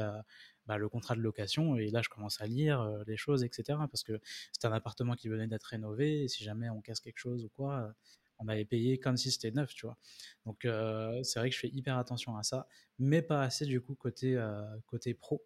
bah, 0.70 0.78
le 0.78 0.88
contrat 0.88 1.16
de 1.16 1.22
location 1.22 1.76
et 1.76 1.90
là, 1.90 2.02
je 2.02 2.10
commence 2.10 2.40
à 2.40 2.46
lire 2.46 2.88
les 3.08 3.18
choses, 3.18 3.44
etc. 3.44 3.80
Parce 3.92 4.04
que 4.04 4.22
c'est 4.54 4.68
un 4.68 4.72
appartement 4.72 5.16
qui 5.16 5.28
venait 5.28 5.48
d'être 5.48 5.64
rénové 5.66 6.24
et 6.24 6.28
si 6.28 6.44
jamais 6.44 6.70
on 6.70 6.80
casse 6.80 7.00
quelque 7.00 7.18
chose 7.18 7.44
ou 7.44 7.50
quoi, 7.50 7.94
on 8.40 8.48
avait 8.48 8.66
payé 8.66 8.98
comme 8.98 9.18
si 9.18 9.32
c'était 9.32 9.52
neuf, 9.52 9.74
tu 9.74 9.86
vois. 9.86 9.98
Donc 10.46 10.66
euh, 10.66 11.22
c'est 11.24 11.40
vrai 11.40 11.50
que 11.50 11.56
je 11.56 11.60
fais 11.60 11.70
hyper 11.70 11.98
attention 11.98 12.38
à 12.38 12.44
ça, 12.44 12.68
mais 12.98 13.22
pas 13.22 13.42
assez 13.42 13.66
du 13.66 13.82
coup 13.82 13.96
côté, 13.96 14.36
euh, 14.36 14.64
côté 14.88 15.14
pro. 15.14 15.44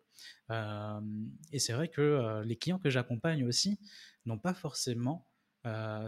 Euh, 0.52 1.02
et 1.52 1.60
c'est 1.60 1.74
vrai 1.74 1.88
que 1.88 2.42
les 2.46 2.56
clients 2.56 2.80
que 2.80 2.90
j'accompagne 2.90 3.44
aussi 3.44 3.80
n'ont 4.26 4.40
pas 4.40 4.54
forcément 4.54 5.28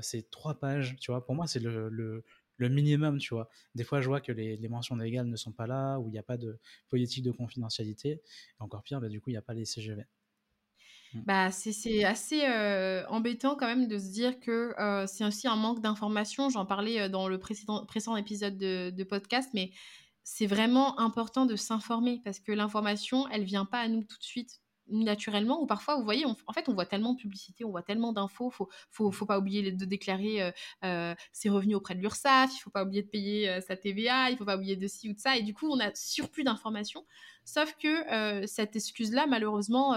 ces 0.01 0.23
trois 0.23 0.59
pages, 0.59 0.97
tu 0.99 1.11
vois. 1.11 1.25
Pour 1.25 1.33
moi, 1.33 1.47
c'est 1.47 1.61
le, 1.61 2.23
minimum, 2.59 3.17
tu 3.17 3.33
vois. 3.33 3.49
Des 3.75 3.83
fois, 3.83 4.01
je 4.01 4.07
vois 4.07 4.21
que 4.21 4.31
les, 4.31 4.67
mentions 4.69 4.95
légales 4.95 5.27
ne 5.27 5.35
sont 5.35 5.51
pas 5.51 5.67
là, 5.67 5.97
ou 5.99 6.09
il 6.09 6.11
n'y 6.11 6.19
a 6.19 6.23
pas 6.23 6.37
de 6.37 6.59
politique 6.89 7.23
de 7.23 7.31
confidentialité. 7.31 8.09
Et 8.09 8.21
encore 8.59 8.83
pire, 8.83 9.01
bah, 9.01 9.09
du 9.09 9.21
coup, 9.21 9.29
il 9.29 9.33
n'y 9.33 9.37
a 9.37 9.41
pas 9.41 9.53
les 9.53 9.65
CGV. 9.65 10.03
Mmh. 11.13 11.21
Bah, 11.25 11.51
c'est 11.51 12.03
assez 12.03 12.45
embêtant 13.09 13.55
quand 13.55 13.67
même 13.67 13.87
de 13.87 13.97
se 13.97 14.11
dire 14.11 14.39
que 14.39 14.73
c'est 15.07 15.25
aussi 15.25 15.47
un 15.47 15.55
manque 15.55 15.81
d'information. 15.81 16.49
J'en 16.49 16.65
parlais 16.65 17.09
dans 17.09 17.27
le 17.27 17.39
précédent, 17.39 17.85
épisode 18.17 18.57
de, 18.57 19.03
podcast, 19.03 19.49
mais 19.53 19.71
c'est 20.23 20.47
vraiment 20.47 20.99
important 20.99 21.45
de 21.45 21.55
s'informer 21.55 22.21
parce 22.23 22.39
que 22.39 22.51
l'information, 22.51 23.27
elle 23.29 23.43
vient 23.43 23.65
pas 23.65 23.79
à 23.79 23.87
nous 23.87 24.03
tout 24.03 24.17
de 24.17 24.23
suite 24.23 24.61
naturellement 24.89 25.61
ou 25.61 25.65
parfois 25.65 25.95
vous 25.95 26.03
voyez 26.03 26.25
en 26.25 26.53
fait 26.53 26.69
on 26.69 26.73
voit 26.73 26.85
tellement 26.85 27.13
de 27.13 27.19
publicité 27.19 27.65
on 27.65 27.71
voit 27.71 27.81
tellement 27.81 28.13
d'infos 28.13 28.49
faut, 28.49 28.69
faut 28.91 29.11
faut 29.11 29.25
pas 29.25 29.39
oublier 29.39 29.71
de 29.71 29.85
déclarer 29.85 30.53
ses 31.31 31.49
revenus 31.49 31.75
auprès 31.75 31.95
de 31.95 32.01
l'URSSAF 32.01 32.51
il 32.55 32.59
faut 32.59 32.69
pas 32.69 32.83
oublier 32.83 33.03
de 33.03 33.07
payer 33.07 33.61
sa 33.61 33.75
TVA 33.75 34.29
il 34.29 34.37
faut 34.37 34.45
pas 34.45 34.57
oublier 34.57 34.75
de 34.75 34.87
ci 34.87 35.09
ou 35.09 35.13
de 35.13 35.19
ça 35.19 35.37
et 35.37 35.41
du 35.41 35.53
coup 35.53 35.67
on 35.69 35.79
a 35.79 35.93
surplus 35.95 36.43
d'informations. 36.43 37.05
Sauf 37.45 37.75
que 37.77 38.45
cette 38.47 38.75
excuse 38.75 39.11
là 39.11 39.25
malheureusement 39.27 39.95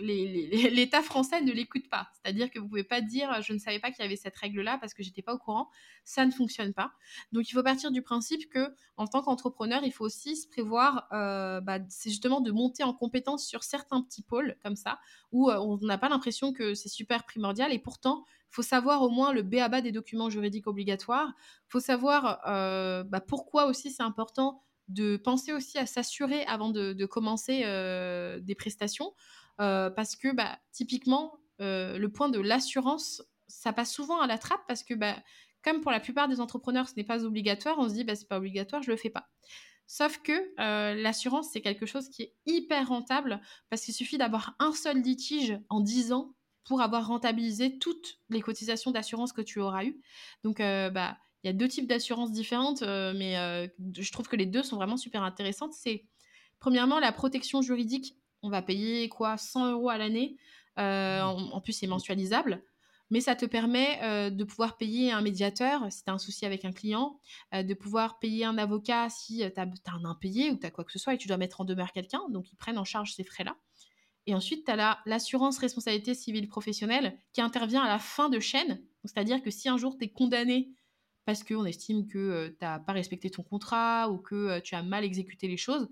l'État 0.00 1.02
français 1.02 1.40
ne 1.40 1.52
l'écoute 1.52 1.88
pas. 1.88 2.08
C'est-à-dire 2.12 2.50
que 2.50 2.58
vous 2.58 2.68
pouvez 2.68 2.84
pas 2.84 3.00
dire 3.00 3.42
je 3.42 3.52
ne 3.52 3.58
savais 3.58 3.78
pas 3.78 3.90
qu'il 3.90 4.02
y 4.02 4.06
avait 4.06 4.16
cette 4.16 4.36
règle-là 4.36 4.78
parce 4.78 4.94
que 4.94 5.02
j'étais 5.02 5.22
pas 5.22 5.34
au 5.34 5.38
courant. 5.38 5.68
Ça 6.04 6.24
ne 6.26 6.30
fonctionne 6.30 6.72
pas. 6.72 6.92
Donc 7.32 7.48
il 7.48 7.52
faut 7.52 7.62
partir 7.62 7.90
du 7.90 8.02
principe 8.02 8.48
que 8.48 8.74
en 8.96 9.06
tant 9.06 9.22
qu'entrepreneur, 9.22 9.82
il 9.84 9.92
faut 9.92 10.04
aussi 10.04 10.36
se 10.36 10.48
prévoir. 10.48 11.08
Euh, 11.12 11.60
bah, 11.60 11.78
c'est 11.88 12.10
justement 12.10 12.40
de 12.40 12.50
monter 12.50 12.82
en 12.82 12.92
compétence 12.92 13.46
sur 13.46 13.62
certains 13.62 14.02
petits 14.02 14.22
pôles 14.22 14.56
comme 14.62 14.76
ça 14.76 14.98
où 15.32 15.50
euh, 15.50 15.58
on 15.58 15.78
n'a 15.78 15.98
pas 15.98 16.08
l'impression 16.08 16.52
que 16.52 16.74
c'est 16.74 16.88
super 16.88 17.24
primordial 17.24 17.72
et 17.72 17.78
pourtant 17.78 18.24
faut 18.50 18.62
savoir 18.62 19.02
au 19.02 19.10
moins 19.10 19.32
le 19.32 19.42
B.A.B.A. 19.42 19.82
des 19.82 19.92
documents 19.92 20.30
juridiques 20.30 20.66
obligatoires. 20.66 21.34
faut 21.68 21.80
savoir 21.80 22.40
euh, 22.46 23.02
bah, 23.04 23.20
pourquoi 23.20 23.66
aussi 23.66 23.90
c'est 23.90 24.02
important 24.02 24.62
de 24.88 25.16
penser 25.16 25.52
aussi 25.52 25.78
à 25.78 25.86
s'assurer 25.86 26.44
avant 26.44 26.70
de 26.70 27.04
commencer 27.06 27.62
des 28.40 28.54
prestations. 28.54 29.12
Euh, 29.60 29.90
parce 29.90 30.16
que 30.16 30.34
bah, 30.34 30.58
typiquement, 30.72 31.38
euh, 31.60 31.98
le 31.98 32.10
point 32.10 32.28
de 32.28 32.40
l'assurance, 32.40 33.22
ça 33.48 33.72
passe 33.72 33.92
souvent 33.92 34.20
à 34.20 34.26
la 34.26 34.38
trappe 34.38 34.60
parce 34.68 34.82
que 34.82 34.94
bah, 34.94 35.16
comme 35.62 35.80
pour 35.80 35.90
la 35.90 36.00
plupart 36.00 36.28
des 36.28 36.40
entrepreneurs, 36.40 36.88
ce 36.88 36.94
n'est 36.96 37.04
pas 37.04 37.24
obligatoire, 37.24 37.78
on 37.78 37.88
se 37.88 37.94
dit 37.94 38.04
bah, 38.04 38.14
c'est 38.14 38.28
pas 38.28 38.38
obligatoire, 38.38 38.82
je 38.82 38.90
le 38.90 38.96
fais 38.96 39.10
pas. 39.10 39.28
Sauf 39.86 40.18
que 40.18 40.32
euh, 40.60 40.94
l'assurance, 40.94 41.50
c'est 41.52 41.60
quelque 41.60 41.86
chose 41.86 42.08
qui 42.08 42.22
est 42.22 42.34
hyper 42.44 42.88
rentable 42.88 43.40
parce 43.70 43.84
qu'il 43.84 43.94
suffit 43.94 44.18
d'avoir 44.18 44.56
un 44.58 44.72
seul 44.72 45.00
litige 45.00 45.58
en 45.68 45.80
10 45.80 46.12
ans 46.12 46.34
pour 46.64 46.82
avoir 46.82 47.06
rentabilisé 47.06 47.78
toutes 47.78 48.18
les 48.28 48.40
cotisations 48.40 48.90
d'assurance 48.90 49.32
que 49.32 49.42
tu 49.42 49.60
auras 49.60 49.84
eues. 49.84 50.00
Donc, 50.42 50.58
bah, 50.58 51.16
il 51.44 51.46
y 51.46 51.50
a 51.50 51.52
deux 51.52 51.68
types 51.68 51.86
d'assurances 51.86 52.32
différentes, 52.32 52.82
mais 52.82 53.70
je 53.78 54.10
trouve 54.10 54.26
que 54.26 54.34
les 54.34 54.46
deux 54.46 54.64
sont 54.64 54.74
vraiment 54.74 54.96
super 54.96 55.22
intéressantes. 55.22 55.74
C'est 55.74 56.04
premièrement 56.58 56.98
la 56.98 57.12
protection 57.12 57.62
juridique 57.62 58.16
on 58.42 58.50
va 58.50 58.62
payer 58.62 59.08
quoi 59.08 59.36
100 59.36 59.72
euros 59.72 59.90
à 59.90 59.98
l'année. 59.98 60.36
Euh, 60.78 61.22
mmh. 61.22 61.52
en, 61.52 61.60
plus, 61.60 61.72
c'est 61.72 61.86
mensualisable. 61.86 62.62
Mais 63.10 63.20
ça 63.20 63.36
te 63.36 63.46
permet 63.46 64.00
euh, 64.02 64.30
de 64.30 64.42
pouvoir 64.42 64.76
payer 64.76 65.12
un 65.12 65.20
médiateur 65.20 65.86
si 65.92 66.02
tu 66.02 66.10
as 66.10 66.14
un 66.14 66.18
souci 66.18 66.44
avec 66.44 66.64
un 66.64 66.72
client, 66.72 67.20
euh, 67.54 67.62
de 67.62 67.72
pouvoir 67.72 68.18
payer 68.18 68.44
un 68.44 68.58
avocat 68.58 69.08
si 69.10 69.38
tu 69.38 69.60
as, 69.60 69.68
un 69.92 70.04
impayé 70.04 70.50
ou 70.50 70.56
tu 70.56 70.66
as 70.66 70.70
quoi 70.72 70.84
que 70.84 70.90
ce 70.90 70.98
soit 70.98 71.14
et 71.14 71.18
tu 71.18 71.28
dois 71.28 71.36
mettre 71.36 71.60
en 71.60 71.64
demeure 71.64 71.92
quelqu'un. 71.92 72.22
Donc, 72.30 72.50
ils 72.52 72.56
prennent 72.56 72.78
en 72.78 72.84
charge 72.84 73.14
ces 73.14 73.22
frais-là. 73.22 73.56
Et 74.26 74.34
ensuite, 74.34 74.66
tu 74.66 74.72
as 74.72 74.98
l'assurance 75.06 75.58
responsabilité 75.58 76.14
civile 76.14 76.48
professionnelle 76.48 77.16
qui 77.32 77.40
intervient 77.40 77.82
à 77.82 77.88
la 77.88 78.00
fin 78.00 78.28
de 78.28 78.40
chaîne. 78.40 78.82
C'est-à-dire 79.04 79.40
que 79.40 79.52
si 79.52 79.68
un 79.68 79.76
jour 79.76 79.96
tu 79.96 80.06
es 80.06 80.08
condamné 80.08 80.72
parce 81.24 81.44
qu'on 81.44 81.64
estime 81.64 82.08
que 82.08 82.48
tu 82.48 82.56
n'as 82.60 82.80
pas 82.80 82.92
respecté 82.92 83.30
ton 83.30 83.44
contrat 83.44 84.10
ou 84.10 84.18
que 84.18 84.58
tu 84.60 84.74
as 84.74 84.82
mal 84.82 85.04
exécuté 85.04 85.46
les 85.46 85.56
choses, 85.56 85.88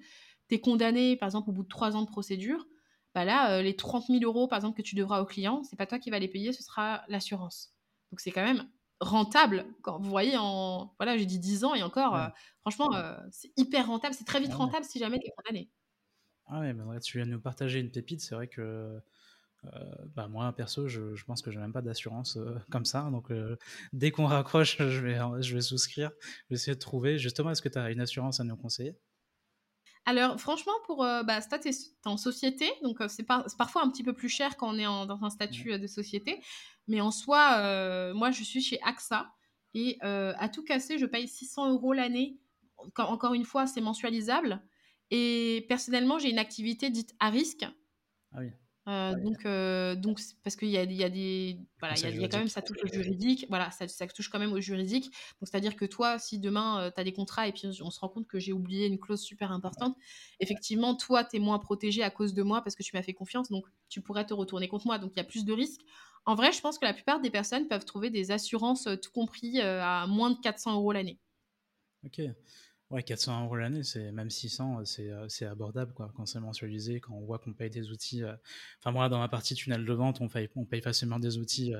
tu 0.48 0.56
es 0.56 0.60
condamné, 0.60 1.16
par 1.16 1.26
exemple, 1.26 1.50
au 1.50 1.52
bout 1.52 1.62
de 1.62 1.68
trois 1.68 1.96
ans 1.96 2.02
de 2.02 2.08
procédure, 2.08 2.66
bah 3.14 3.24
là, 3.24 3.62
les 3.62 3.76
30 3.76 4.06
000 4.08 4.24
euros, 4.24 4.48
par 4.48 4.56
exemple, 4.58 4.76
que 4.76 4.82
tu 4.82 4.94
devras 4.96 5.20
au 5.20 5.24
client, 5.24 5.62
c'est 5.62 5.76
pas 5.76 5.86
toi 5.86 5.98
qui 5.98 6.10
vas 6.10 6.18
les 6.18 6.28
payer, 6.28 6.52
ce 6.52 6.62
sera 6.62 7.04
l'assurance. 7.08 7.74
Donc 8.10 8.20
c'est 8.20 8.32
quand 8.32 8.44
même 8.44 8.68
rentable. 9.00 9.66
Quand 9.82 9.98
vous 10.00 10.10
voyez, 10.10 10.36
en 10.36 10.94
voilà, 10.98 11.16
j'ai 11.16 11.26
dit 11.26 11.38
10 11.38 11.64
ans 11.64 11.74
et 11.74 11.82
encore, 11.82 12.18
franchement, 12.62 12.90
c'est 13.30 13.52
hyper 13.56 13.86
rentable. 13.86 14.14
C'est 14.14 14.24
très 14.24 14.40
vite 14.40 14.54
rentable 14.54 14.84
si 14.84 14.98
jamais 14.98 15.18
tu 15.18 15.26
es 15.26 15.30
condamné. 15.36 15.70
Ah 16.46 16.60
ouais, 16.60 17.00
tu 17.00 17.18
viens 17.18 17.26
de 17.26 17.32
nous 17.32 17.40
partager 17.40 17.80
une 17.80 17.90
pépite. 17.90 18.20
C'est 18.20 18.34
vrai 18.34 18.48
que 18.48 19.00
bah 20.14 20.28
moi, 20.28 20.52
perso, 20.52 20.88
je, 20.88 21.14
je 21.14 21.24
pense 21.24 21.40
que 21.40 21.50
j'ai 21.50 21.58
même 21.58 21.72
pas 21.72 21.82
d'assurance 21.82 22.38
comme 22.70 22.84
ça. 22.84 23.08
Donc, 23.10 23.32
dès 23.92 24.10
qu'on 24.10 24.26
raccroche, 24.26 24.76
je 24.78 25.00
vais, 25.00 25.18
je 25.40 25.54
vais 25.54 25.62
souscrire. 25.62 26.10
Je 26.20 26.26
vais 26.50 26.54
essayer 26.56 26.74
de 26.74 26.80
trouver. 26.80 27.18
Justement, 27.18 27.50
est-ce 27.50 27.62
que 27.62 27.68
tu 27.68 27.78
as 27.78 27.90
une 27.90 28.00
assurance 28.00 28.40
à 28.40 28.44
nous 28.44 28.56
conseiller? 28.56 28.96
Alors, 30.06 30.38
franchement, 30.38 30.72
pour 30.86 31.04
euh, 31.04 31.22
bah, 31.22 31.40
tu 31.40 31.68
es 31.68 31.72
en 32.04 32.16
société, 32.16 32.70
donc 32.82 32.98
c'est 33.08 33.26
parfois 33.26 33.82
un 33.82 33.90
petit 33.90 34.02
peu 34.02 34.12
plus 34.12 34.28
cher 34.28 34.56
quand 34.56 34.68
on 34.68 34.78
est 34.78 34.84
dans 34.84 35.24
un 35.24 35.30
statut 35.30 35.78
de 35.78 35.86
société. 35.86 36.42
Mais 36.88 37.00
en 37.00 37.10
soi, 37.10 38.12
moi, 38.12 38.30
je 38.30 38.42
suis 38.44 38.60
chez 38.60 38.78
AXA 38.82 39.32
et 39.72 39.98
à 40.02 40.48
tout 40.50 40.62
casser, 40.62 40.98
je 40.98 41.06
paye 41.06 41.26
600 41.26 41.70
euros 41.70 41.94
l'année. 41.94 42.38
Encore 42.98 43.32
une 43.32 43.46
fois, 43.46 43.66
c'est 43.66 43.80
mensualisable. 43.80 44.60
Et 45.10 45.64
personnellement, 45.68 46.18
j'ai 46.18 46.30
une 46.30 46.38
activité 46.38 46.90
dite 46.90 47.14
à 47.20 47.30
risque. 47.30 47.64
Ah 48.32 48.40
oui. 48.40 48.50
Euh, 48.86 49.14
donc, 49.14 49.46
euh, 49.46 49.94
donc 49.94 50.20
parce 50.42 50.56
qu'il 50.56 50.68
y 50.68 50.76
a, 50.76 50.84
y 50.84 51.04
a 51.04 51.08
des, 51.08 51.58
voilà, 51.78 51.94
il 51.96 52.20
y, 52.20 52.24
a 52.24 52.28
quand 52.28 52.38
même 52.38 52.48
ça 52.48 52.60
touche 52.60 52.76
au 52.84 52.86
juridique, 52.86 53.46
voilà, 53.48 53.70
ça, 53.70 53.88
ça, 53.88 54.06
touche 54.06 54.28
quand 54.28 54.38
même 54.38 54.52
au 54.52 54.60
juridique. 54.60 55.04
Donc, 55.04 55.48
c'est-à-dire 55.48 55.74
que 55.74 55.86
toi, 55.86 56.18
si 56.18 56.38
demain 56.38 56.82
euh, 56.82 56.90
tu 56.94 57.00
as 57.00 57.04
des 57.04 57.14
contrats 57.14 57.48
et 57.48 57.52
puis 57.52 57.62
on 57.80 57.90
se 57.90 58.00
rend 58.00 58.10
compte 58.10 58.26
que 58.26 58.38
j'ai 58.38 58.52
oublié 58.52 58.86
une 58.86 58.98
clause 58.98 59.22
super 59.22 59.52
importante, 59.52 59.96
effectivement, 60.38 60.94
toi, 60.94 61.24
tu 61.24 61.36
es 61.36 61.38
moins 61.38 61.58
protégé 61.58 62.02
à 62.02 62.10
cause 62.10 62.34
de 62.34 62.42
moi 62.42 62.62
parce 62.62 62.76
que 62.76 62.82
tu 62.82 62.94
m'as 62.94 63.02
fait 63.02 63.14
confiance, 63.14 63.48
donc 63.48 63.64
tu 63.88 64.02
pourrais 64.02 64.26
te 64.26 64.34
retourner 64.34 64.68
contre 64.68 64.86
moi. 64.86 64.98
Donc, 64.98 65.12
il 65.14 65.16
y 65.16 65.22
a 65.22 65.24
plus 65.24 65.46
de 65.46 65.52
risques. 65.54 65.82
En 66.26 66.34
vrai, 66.34 66.52
je 66.52 66.60
pense 66.60 66.78
que 66.78 66.84
la 66.84 66.92
plupart 66.92 67.20
des 67.20 67.30
personnes 67.30 67.68
peuvent 67.68 67.84
trouver 67.84 68.10
des 68.10 68.32
assurances, 68.32 68.88
tout 69.02 69.10
compris, 69.12 69.60
à 69.60 70.06
moins 70.06 70.30
de 70.30 70.38
400 70.40 70.74
euros 70.74 70.92
l'année. 70.92 71.18
Ok. 72.04 72.20
Ouais, 72.94 73.02
400 73.02 73.46
euros 73.46 73.56
l'année, 73.56 73.82
c'est 73.82 74.12
même 74.12 74.30
600, 74.30 74.78
euh, 74.78 74.84
c'est, 74.84 75.10
euh, 75.10 75.28
c'est 75.28 75.46
abordable 75.46 75.92
quoi, 75.94 76.12
quand 76.14 76.26
c'est 76.26 76.38
mensualisé, 76.38 77.00
quand 77.00 77.12
on 77.12 77.24
voit 77.24 77.40
qu'on 77.40 77.52
paye 77.52 77.68
des 77.68 77.90
outils. 77.90 78.22
Euh, 78.22 78.36
enfin, 78.78 78.92
moi, 78.92 79.08
dans 79.08 79.18
ma 79.18 79.26
partie 79.26 79.56
tunnel 79.56 79.84
de 79.84 79.92
vente, 79.92 80.20
on 80.20 80.28
paye, 80.28 80.48
on 80.54 80.64
paye 80.64 80.80
facilement 80.80 81.18
des 81.18 81.36
outils 81.36 81.74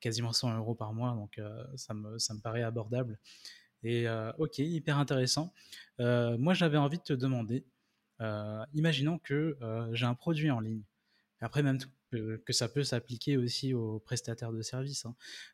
quasiment 0.00 0.32
100 0.32 0.56
euros 0.56 0.74
par 0.74 0.94
mois, 0.94 1.10
donc 1.10 1.38
ça, 1.74 1.92
me, 1.92 2.18
ça 2.18 2.32
me 2.32 2.40
paraît 2.40 2.62
abordable. 2.62 3.18
Et 3.82 4.06
ok, 4.38 4.58
hyper 4.58 4.96
intéressant. 4.98 5.52
moi, 5.98 6.54
j'avais 6.54 6.78
envie 6.78 6.98
de 6.98 7.02
te 7.02 7.12
demander, 7.12 7.66
imaginons 8.72 9.18
que 9.18 9.58
j'ai 9.92 10.06
un 10.06 10.14
produit 10.14 10.50
en 10.50 10.60
ligne. 10.60 10.82
Après, 11.40 11.62
même 11.62 11.78
que, 12.10 12.52
ça 12.52 12.68
peut 12.68 12.82
s'appliquer 12.82 13.36
aussi 13.36 13.74
aux 13.74 13.98
prestataires 13.98 14.52
de 14.52 14.62
services. 14.62 15.06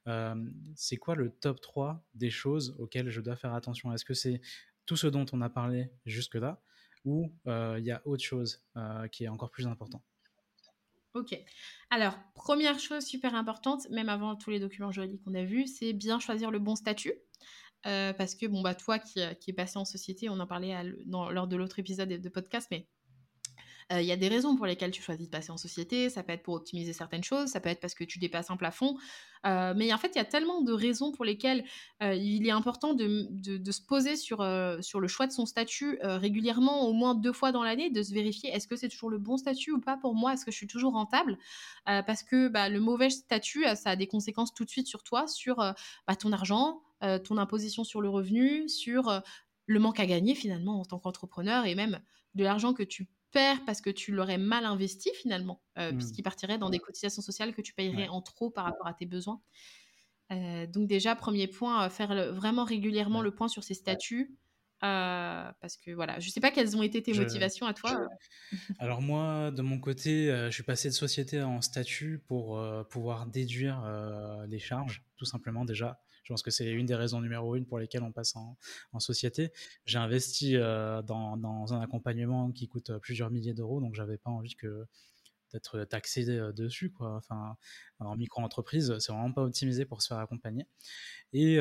Hein. 0.06 0.44
c'est 0.76 0.96
quoi 0.96 1.16
le 1.16 1.30
top 1.30 1.60
3 1.60 2.04
des 2.14 2.30
choses 2.30 2.76
auxquelles 2.78 3.10
je 3.10 3.20
dois 3.20 3.36
faire 3.36 3.54
attention? 3.54 3.92
Est-ce 3.92 4.04
que 4.04 4.14
c'est 4.14 4.40
tout 4.86 4.96
ce 4.96 5.06
dont 5.06 5.26
on 5.32 5.40
a 5.40 5.48
parlé 5.48 5.90
jusque-là, 6.06 6.60
ou 7.04 7.32
euh, 7.46 7.76
il 7.78 7.84
y 7.84 7.90
a 7.90 8.02
autre 8.04 8.22
chose 8.22 8.64
euh, 8.76 9.08
qui 9.08 9.24
est 9.24 9.28
encore 9.28 9.50
plus 9.50 9.66
important 9.66 10.02
Ok. 11.14 11.36
Alors, 11.90 12.16
première 12.34 12.78
chose 12.78 13.04
super 13.04 13.34
importante, 13.34 13.86
même 13.90 14.08
avant 14.08 14.34
tous 14.34 14.48
les 14.48 14.60
documents 14.60 14.90
juridiques 14.90 15.22
qu'on 15.22 15.34
a 15.34 15.44
vus, 15.44 15.66
c'est 15.66 15.92
bien 15.92 16.18
choisir 16.18 16.50
le 16.50 16.58
bon 16.58 16.74
statut. 16.74 17.12
Euh, 17.84 18.14
parce 18.14 18.34
que, 18.34 18.46
bon, 18.46 18.62
bah, 18.62 18.74
toi 18.74 18.98
qui, 18.98 19.20
qui 19.40 19.50
es 19.50 19.52
passé 19.52 19.78
en 19.78 19.84
société, 19.84 20.30
on 20.30 20.40
en 20.40 20.46
parlait 20.46 20.74
lors 21.06 21.48
de 21.48 21.56
l'autre 21.56 21.78
épisode 21.78 22.08
de 22.08 22.28
podcast, 22.30 22.68
mais 22.70 22.88
euh, 23.92 24.00
il 24.00 24.06
y 24.06 24.12
a 24.12 24.16
des 24.16 24.28
raisons 24.28 24.56
pour 24.56 24.66
lesquelles 24.66 24.90
tu 24.90 25.02
choisis 25.02 25.26
de 25.26 25.30
passer 25.30 25.50
en 25.50 25.56
société. 25.56 26.10
Ça 26.10 26.22
peut 26.22 26.32
être 26.32 26.42
pour 26.42 26.54
optimiser 26.54 26.92
certaines 26.92 27.24
choses, 27.24 27.48
ça 27.48 27.60
peut 27.60 27.68
être 27.68 27.80
parce 27.80 27.94
que 27.94 28.04
tu 28.04 28.18
dépasses 28.18 28.50
un 28.50 28.56
plafond. 28.56 28.96
Euh, 29.44 29.74
mais 29.76 29.92
en 29.92 29.98
fait, 29.98 30.12
il 30.14 30.18
y 30.18 30.20
a 30.20 30.24
tellement 30.24 30.60
de 30.60 30.72
raisons 30.72 31.10
pour 31.10 31.24
lesquelles 31.24 31.64
euh, 32.02 32.14
il 32.14 32.46
est 32.46 32.52
important 32.52 32.94
de, 32.94 33.28
se 33.70 33.80
poser 33.80 34.16
sur, 34.16 34.42
le 34.42 35.08
choix 35.08 35.26
de 35.26 35.32
son 35.32 35.46
statut 35.46 35.98
régulièrement, 36.02 36.86
au 36.86 36.92
moins 36.92 37.14
deux 37.14 37.32
fois 37.32 37.52
dans 37.52 37.62
l'année, 37.62 37.90
de 37.90 38.02
se 38.02 38.12
vérifier 38.12 38.50
est-ce 38.50 38.68
que 38.68 38.76
c'est 38.76 38.88
toujours 38.88 39.10
le 39.10 39.18
bon 39.18 39.36
statut 39.36 39.72
ou 39.72 39.80
pas 39.80 39.96
pour 39.96 40.14
moi, 40.14 40.34
est-ce 40.34 40.44
que 40.44 40.52
je 40.52 40.56
suis 40.56 40.66
toujours 40.66 40.92
rentable? 40.92 41.38
Parce 41.84 42.22
que 42.22 42.48
bah, 42.48 42.68
le 42.68 42.80
mauvais 42.80 43.10
statut, 43.10 43.64
ça 43.74 43.90
a 43.90 43.96
des 43.96 44.06
conséquences 44.06 44.54
tout 44.54 44.64
de 44.64 44.70
suite 44.70 44.86
sur 44.86 45.02
toi, 45.02 45.26
sur 45.26 45.56
bah, 45.56 46.16
ton 46.18 46.32
argent, 46.32 46.82
ton 47.24 47.38
imposition 47.38 47.82
sur 47.82 48.00
le 48.00 48.08
revenu, 48.08 48.68
sur 48.68 49.22
le 49.66 49.78
manque 49.78 50.00
à 50.00 50.06
gagner 50.06 50.34
finalement 50.34 50.80
en 50.80 50.84
tant 50.84 50.98
qu'entrepreneur 50.98 51.66
et 51.66 51.74
même 51.74 52.00
de 52.34 52.44
l'argent 52.44 52.74
que 52.74 52.82
tu 52.82 53.08
parce 53.32 53.80
que 53.80 53.90
tu 53.90 54.12
l'aurais 54.12 54.38
mal 54.38 54.64
investi 54.64 55.10
finalement, 55.14 55.62
euh, 55.78 55.92
mmh. 55.92 55.96
puisqu'il 55.96 56.22
partirait 56.22 56.58
dans 56.58 56.70
des 56.70 56.78
cotisations 56.78 57.22
sociales 57.22 57.54
que 57.54 57.62
tu 57.62 57.72
payerais 57.74 58.08
en 58.08 58.20
trop 58.20 58.50
par 58.50 58.64
rapport 58.64 58.86
à 58.86 58.94
tes 58.94 59.06
besoins. 59.06 59.40
Euh, 60.30 60.66
donc 60.66 60.88
déjà, 60.88 61.14
premier 61.14 61.46
point, 61.46 61.86
euh, 61.86 61.90
faire 61.90 62.32
vraiment 62.34 62.64
régulièrement 62.64 63.22
le 63.22 63.34
point 63.34 63.48
sur 63.48 63.64
ces 63.64 63.74
statuts. 63.74 64.36
parce 64.80 65.76
que 65.76 65.92
voilà, 65.92 66.18
je 66.20 66.28
sais 66.28 66.40
pas 66.40 66.50
quelles 66.50 66.76
ont 66.76 66.82
été 66.82 67.02
tes 67.02 67.14
motivations 67.14 67.66
à 67.66 67.74
toi. 67.74 68.06
Alors 68.78 69.00
moi, 69.00 69.50
de 69.50 69.62
mon 69.62 69.78
côté, 69.78 70.26
je 70.26 70.50
suis 70.50 70.64
passé 70.64 70.88
de 70.88 70.94
société 70.94 71.42
en 71.42 71.60
statut 71.60 72.22
pour 72.26 72.60
pouvoir 72.90 73.26
déduire 73.26 73.82
les 74.48 74.58
charges, 74.58 75.04
tout 75.16 75.24
simplement 75.24 75.64
déjà. 75.64 76.00
Je 76.22 76.32
pense 76.32 76.42
que 76.42 76.50
c'est 76.50 76.70
une 76.70 76.86
des 76.86 76.94
raisons 76.94 77.20
numéro 77.20 77.56
une 77.56 77.66
pour 77.66 77.78
lesquelles 77.78 78.02
on 78.02 78.12
passe 78.12 78.36
en, 78.36 78.56
société. 78.98 79.52
J'ai 79.84 79.98
investi 79.98 80.56
euh, 80.56 81.02
dans, 81.02 81.72
un 81.72 81.80
accompagnement 81.80 82.52
qui 82.52 82.68
coûte 82.68 82.90
euh, 82.90 82.98
plusieurs 82.98 83.30
milliers 83.30 83.54
d'euros, 83.54 83.80
donc 83.80 83.94
j'avais 83.94 84.18
pas 84.18 84.30
envie 84.30 84.54
d'être 85.52 85.84
taxé 85.84 86.28
euh, 86.28 86.52
dessus 86.52 86.94
en 87.98 88.16
micro-entreprise 88.16 88.96
c'est 88.98 89.12
vraiment 89.12 89.32
pas 89.32 89.42
optimisé 89.42 89.84
pour 89.84 90.02
se 90.02 90.08
faire 90.08 90.18
accompagner. 90.18 90.66
Et, 91.32 91.58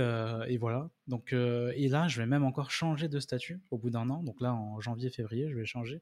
voilà. 0.57 0.89
Donc 1.07 1.33
et 1.33 1.87
là 1.87 2.07
je 2.07 2.21
vais 2.21 2.27
même 2.27 2.43
encore 2.43 2.71
changer 2.71 3.07
de 3.07 3.19
statut 3.19 3.61
au 3.71 3.77
bout 3.77 3.89
d'un 3.89 4.09
an. 4.09 4.23
Donc 4.23 4.41
là 4.41 4.53
en 4.53 4.79
janvier 4.79 5.09
février 5.09 5.49
je 5.49 5.55
vais 5.55 5.65
changer. 5.65 6.01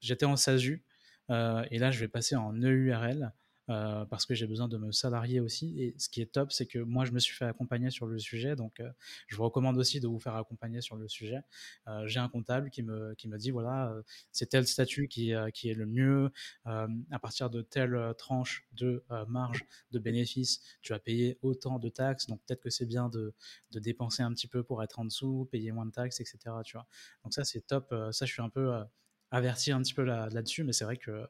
J'étais 0.00 0.26
en 0.26 0.36
SASU 0.36 0.84
et 1.28 1.78
là 1.78 1.90
je 1.90 2.00
vais 2.00 2.08
passer 2.08 2.36
en 2.36 2.52
EURL 2.54 3.32
euh, 3.70 4.04
parce 4.06 4.26
que 4.26 4.34
j'ai 4.34 4.46
besoin 4.46 4.68
de 4.68 4.76
me 4.76 4.90
salarier 4.90 5.40
aussi. 5.40 5.80
Et 5.80 5.94
ce 5.96 6.08
qui 6.08 6.20
est 6.20 6.26
top, 6.26 6.52
c'est 6.52 6.66
que 6.66 6.78
moi, 6.78 7.04
je 7.04 7.12
me 7.12 7.18
suis 7.20 7.34
fait 7.34 7.44
accompagner 7.44 7.90
sur 7.90 8.06
le 8.06 8.18
sujet, 8.18 8.56
donc 8.56 8.80
euh, 8.80 8.90
je 9.28 9.36
vous 9.36 9.44
recommande 9.44 9.78
aussi 9.78 10.00
de 10.00 10.08
vous 10.08 10.18
faire 10.18 10.34
accompagner 10.34 10.80
sur 10.80 10.96
le 10.96 11.08
sujet. 11.08 11.42
Euh, 11.86 12.06
j'ai 12.06 12.18
un 12.18 12.28
comptable 12.28 12.70
qui 12.70 12.82
me, 12.82 13.14
qui 13.14 13.28
me 13.28 13.38
dit, 13.38 13.50
voilà, 13.50 13.94
c'est 14.32 14.46
tel 14.46 14.66
statut 14.66 15.06
qui, 15.08 15.32
qui 15.54 15.68
est 15.68 15.74
le 15.74 15.86
mieux, 15.86 16.30
à 16.64 17.18
partir 17.20 17.50
de 17.50 17.62
telle 17.62 18.14
tranche 18.18 18.66
de 18.72 19.04
marge 19.28 19.64
de 19.90 19.98
bénéfice, 19.98 20.60
tu 20.80 20.92
as 20.92 20.98
payé 20.98 21.38
autant 21.42 21.78
de 21.78 21.88
taxes, 21.88 22.26
donc 22.26 22.40
peut-être 22.46 22.60
que 22.60 22.70
c'est 22.70 22.86
bien 22.86 23.08
de, 23.08 23.34
de, 23.70 23.78
dépenser 23.78 24.22
un 24.22 24.32
petit 24.32 24.48
peu 24.48 24.62
pour 24.62 24.82
être 24.82 24.98
en 24.98 25.04
dessous, 25.04 25.48
payer 25.50 25.72
moins 25.72 25.86
de 25.86 25.90
taxes, 25.90 26.20
etc. 26.20 26.38
Tu 26.64 26.76
vois. 26.76 26.86
Donc 27.24 27.34
ça, 27.34 27.44
c'est 27.44 27.66
top. 27.66 27.94
Ça, 28.10 28.26
je 28.26 28.32
suis 28.32 28.42
un 28.42 28.48
peu 28.48 28.72
averti 29.30 29.72
un 29.72 29.82
petit 29.82 29.94
peu 29.94 30.02
là-dessus, 30.02 30.64
mais 30.64 30.72
c'est 30.72 30.84
vrai 30.84 30.96
que 30.96 31.26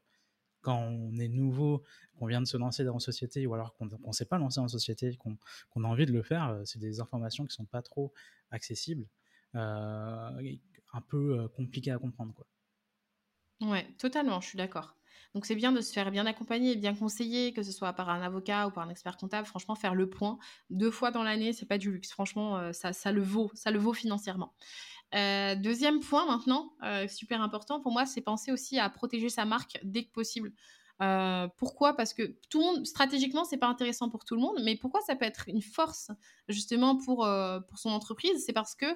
quand 0.63 0.79
on 0.79 1.19
est 1.19 1.29
nouveau, 1.29 1.83
qu'on 2.17 2.27
vient 2.27 2.41
de 2.41 2.47
se 2.47 2.57
lancer 2.57 2.85
dans 2.85 2.95
une 2.95 3.01
société, 3.01 3.47
ou 3.47 3.55
alors 3.55 3.75
qu'on 3.75 3.87
ne 3.87 4.13
s'est 4.13 4.25
pas 4.25 4.39
lancé 4.39 4.61
en 4.61 4.69
société, 4.69 5.17
qu'on 5.17 5.85
a 5.85 5.89
envie 5.89 6.07
de 6.07 6.13
le 6.13 6.23
faire, 6.23 6.49
euh, 6.49 6.65
c'est 6.65 6.79
des 6.79 7.01
informations 7.01 7.45
qui 7.45 7.55
sont 7.55 7.67
pas 7.67 7.83
trop 7.83 8.13
accessibles, 8.51 9.07
euh, 9.57 10.57
un 10.93 11.01
peu 11.01 11.41
euh, 11.41 11.49
compliquées 11.49 11.91
à 11.91 11.99
comprendre. 11.99 12.33
Quoi. 12.33 12.47
Totalement, 13.99 14.41
je 14.41 14.49
suis 14.49 14.59
d'accord. 14.59 14.97
Donc 15.35 15.47
c'est 15.47 15.55
bien 15.55 15.73
de 15.73 15.81
se 15.81 15.93
faire 15.93 16.11
bien 16.11 16.27
accompagner, 16.27 16.77
bien 16.77 16.95
conseiller, 16.95 17.53
que 17.53 17.63
ce 17.63 17.73
soit 17.73 17.93
par 17.93 18.11
un 18.11 18.23
avocat 18.23 18.69
ou 18.69 18.71
par 18.71 18.85
un 18.85 18.91
expert 18.91 19.17
comptable. 19.17 19.47
Franchement, 19.47 19.75
faire 19.75 19.95
le 19.95 20.09
point 20.09 20.39
deux 20.71 20.91
fois 20.91 21.11
dans 21.11 21.23
l'année, 21.23 21.53
c'est 21.53 21.67
pas 21.67 21.79
du 21.79 21.91
luxe. 21.91 22.11
Franchement, 22.11 22.73
ça, 22.73 22.93
ça 22.93 23.13
le 23.13 23.23
vaut, 23.23 23.51
ça 23.55 23.71
le 23.71 23.79
vaut 23.79 23.93
financièrement. 23.95 24.55
Euh, 25.15 25.55
deuxième 25.57 26.01
point 26.01 26.27
maintenant, 26.27 26.73
euh, 26.83 27.07
super 27.07 27.43
important 27.43 27.81
pour 27.81 27.93
moi, 27.93 28.07
c'est 28.07 28.23
penser 28.23 28.51
aussi 28.51 28.79
à 28.79 28.89
protéger 28.89 29.29
sa 29.29 29.45
marque 29.45 29.79
dès 29.83 30.05
que 30.05 30.11
possible. 30.11 30.53
Euh, 31.03 31.49
pourquoi? 31.59 31.95
Parce 31.97 32.15
que 32.15 32.37
tout 32.49 32.61
le 32.61 32.65
monde, 32.65 32.87
stratégiquement, 32.87 33.45
c'est 33.45 33.59
pas 33.59 33.67
intéressant 33.67 34.09
pour 34.09 34.25
tout 34.25 34.37
le 34.37 34.41
monde, 34.41 34.61
mais 34.63 34.77
pourquoi 34.77 35.01
ça 35.01 35.17
peut 35.17 35.25
être 35.25 35.49
une 35.49 35.63
force 35.63 36.11
justement 36.49 36.97
pour, 36.97 37.29
pour 37.69 37.79
son 37.79 37.91
entreprise? 37.91 38.45
C'est 38.45 38.53
parce 38.53 38.75
que 38.75 38.87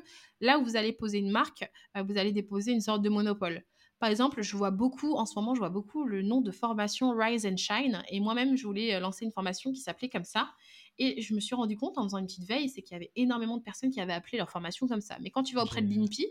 là 0.40 0.58
où 0.58 0.64
vous 0.64 0.76
allez 0.76 0.92
poser 0.92 1.18
une 1.18 1.30
marque, 1.30 1.68
vous 1.96 2.16
allez 2.16 2.32
déposer 2.32 2.73
une 2.73 2.80
sorte 2.80 3.02
de 3.02 3.08
monopole. 3.08 3.64
Par 3.99 4.11
exemple, 4.11 4.43
je 4.43 4.57
vois 4.57 4.71
beaucoup, 4.71 5.15
en 5.15 5.25
ce 5.25 5.35
moment, 5.37 5.55
je 5.55 5.61
vois 5.61 5.71
beaucoup 5.71 6.05
le 6.05 6.23
nom 6.23 6.41
de 6.41 6.50
formation 6.50 7.17
Rise 7.17 7.47
and 7.47 7.57
Shine. 7.57 8.03
Et 8.11 8.21
moi-même, 8.21 8.57
je 8.57 8.67
voulais 8.67 8.99
lancer 9.00 9.25
une 9.25 9.33
formation 9.33 9.73
qui 9.73 9.81
s'appelait 9.81 10.11
comme 10.11 10.25
ça. 10.25 10.50
Et 10.99 11.23
je 11.23 11.35
me 11.35 11.41
suis 11.41 11.55
rendu 11.55 11.76
compte 11.76 11.97
en 11.99 12.05
faisant 12.05 12.19
une 12.19 12.26
petite 12.26 12.47
veille, 12.47 12.69
c'est 12.69 12.83
qu'il 12.83 12.93
y 12.93 12.97
avait 12.97 13.12
énormément 13.17 13.57
de 13.57 13.62
personnes 13.62 13.91
qui 13.91 14.00
avaient 14.00 14.12
appelé 14.12 14.38
leur 14.38 14.50
formation 14.50 14.87
comme 14.87 15.00
ça. 15.00 15.17
Mais 15.21 15.31
quand 15.31 15.43
tu 15.43 15.55
vas 15.55 15.62
auprès 15.62 15.83
de 15.83 15.88
l'INPI, 15.88 16.26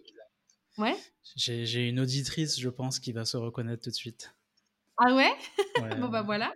ouais. 0.78 0.96
J'ai 1.36 1.88
une 1.88 2.00
auditrice, 2.00 2.60
je 2.60 2.70
pense, 2.70 3.00
qui 3.00 3.12
va 3.12 3.26
se 3.26 3.38
reconnaître 3.38 3.84
tout 3.84 3.90
de 3.90 3.96
suite. 3.96 4.36
Ah 4.98 5.14
ouais, 5.14 5.32
Bon 6.00 6.08
bah 6.10 6.22
voilà. 6.22 6.54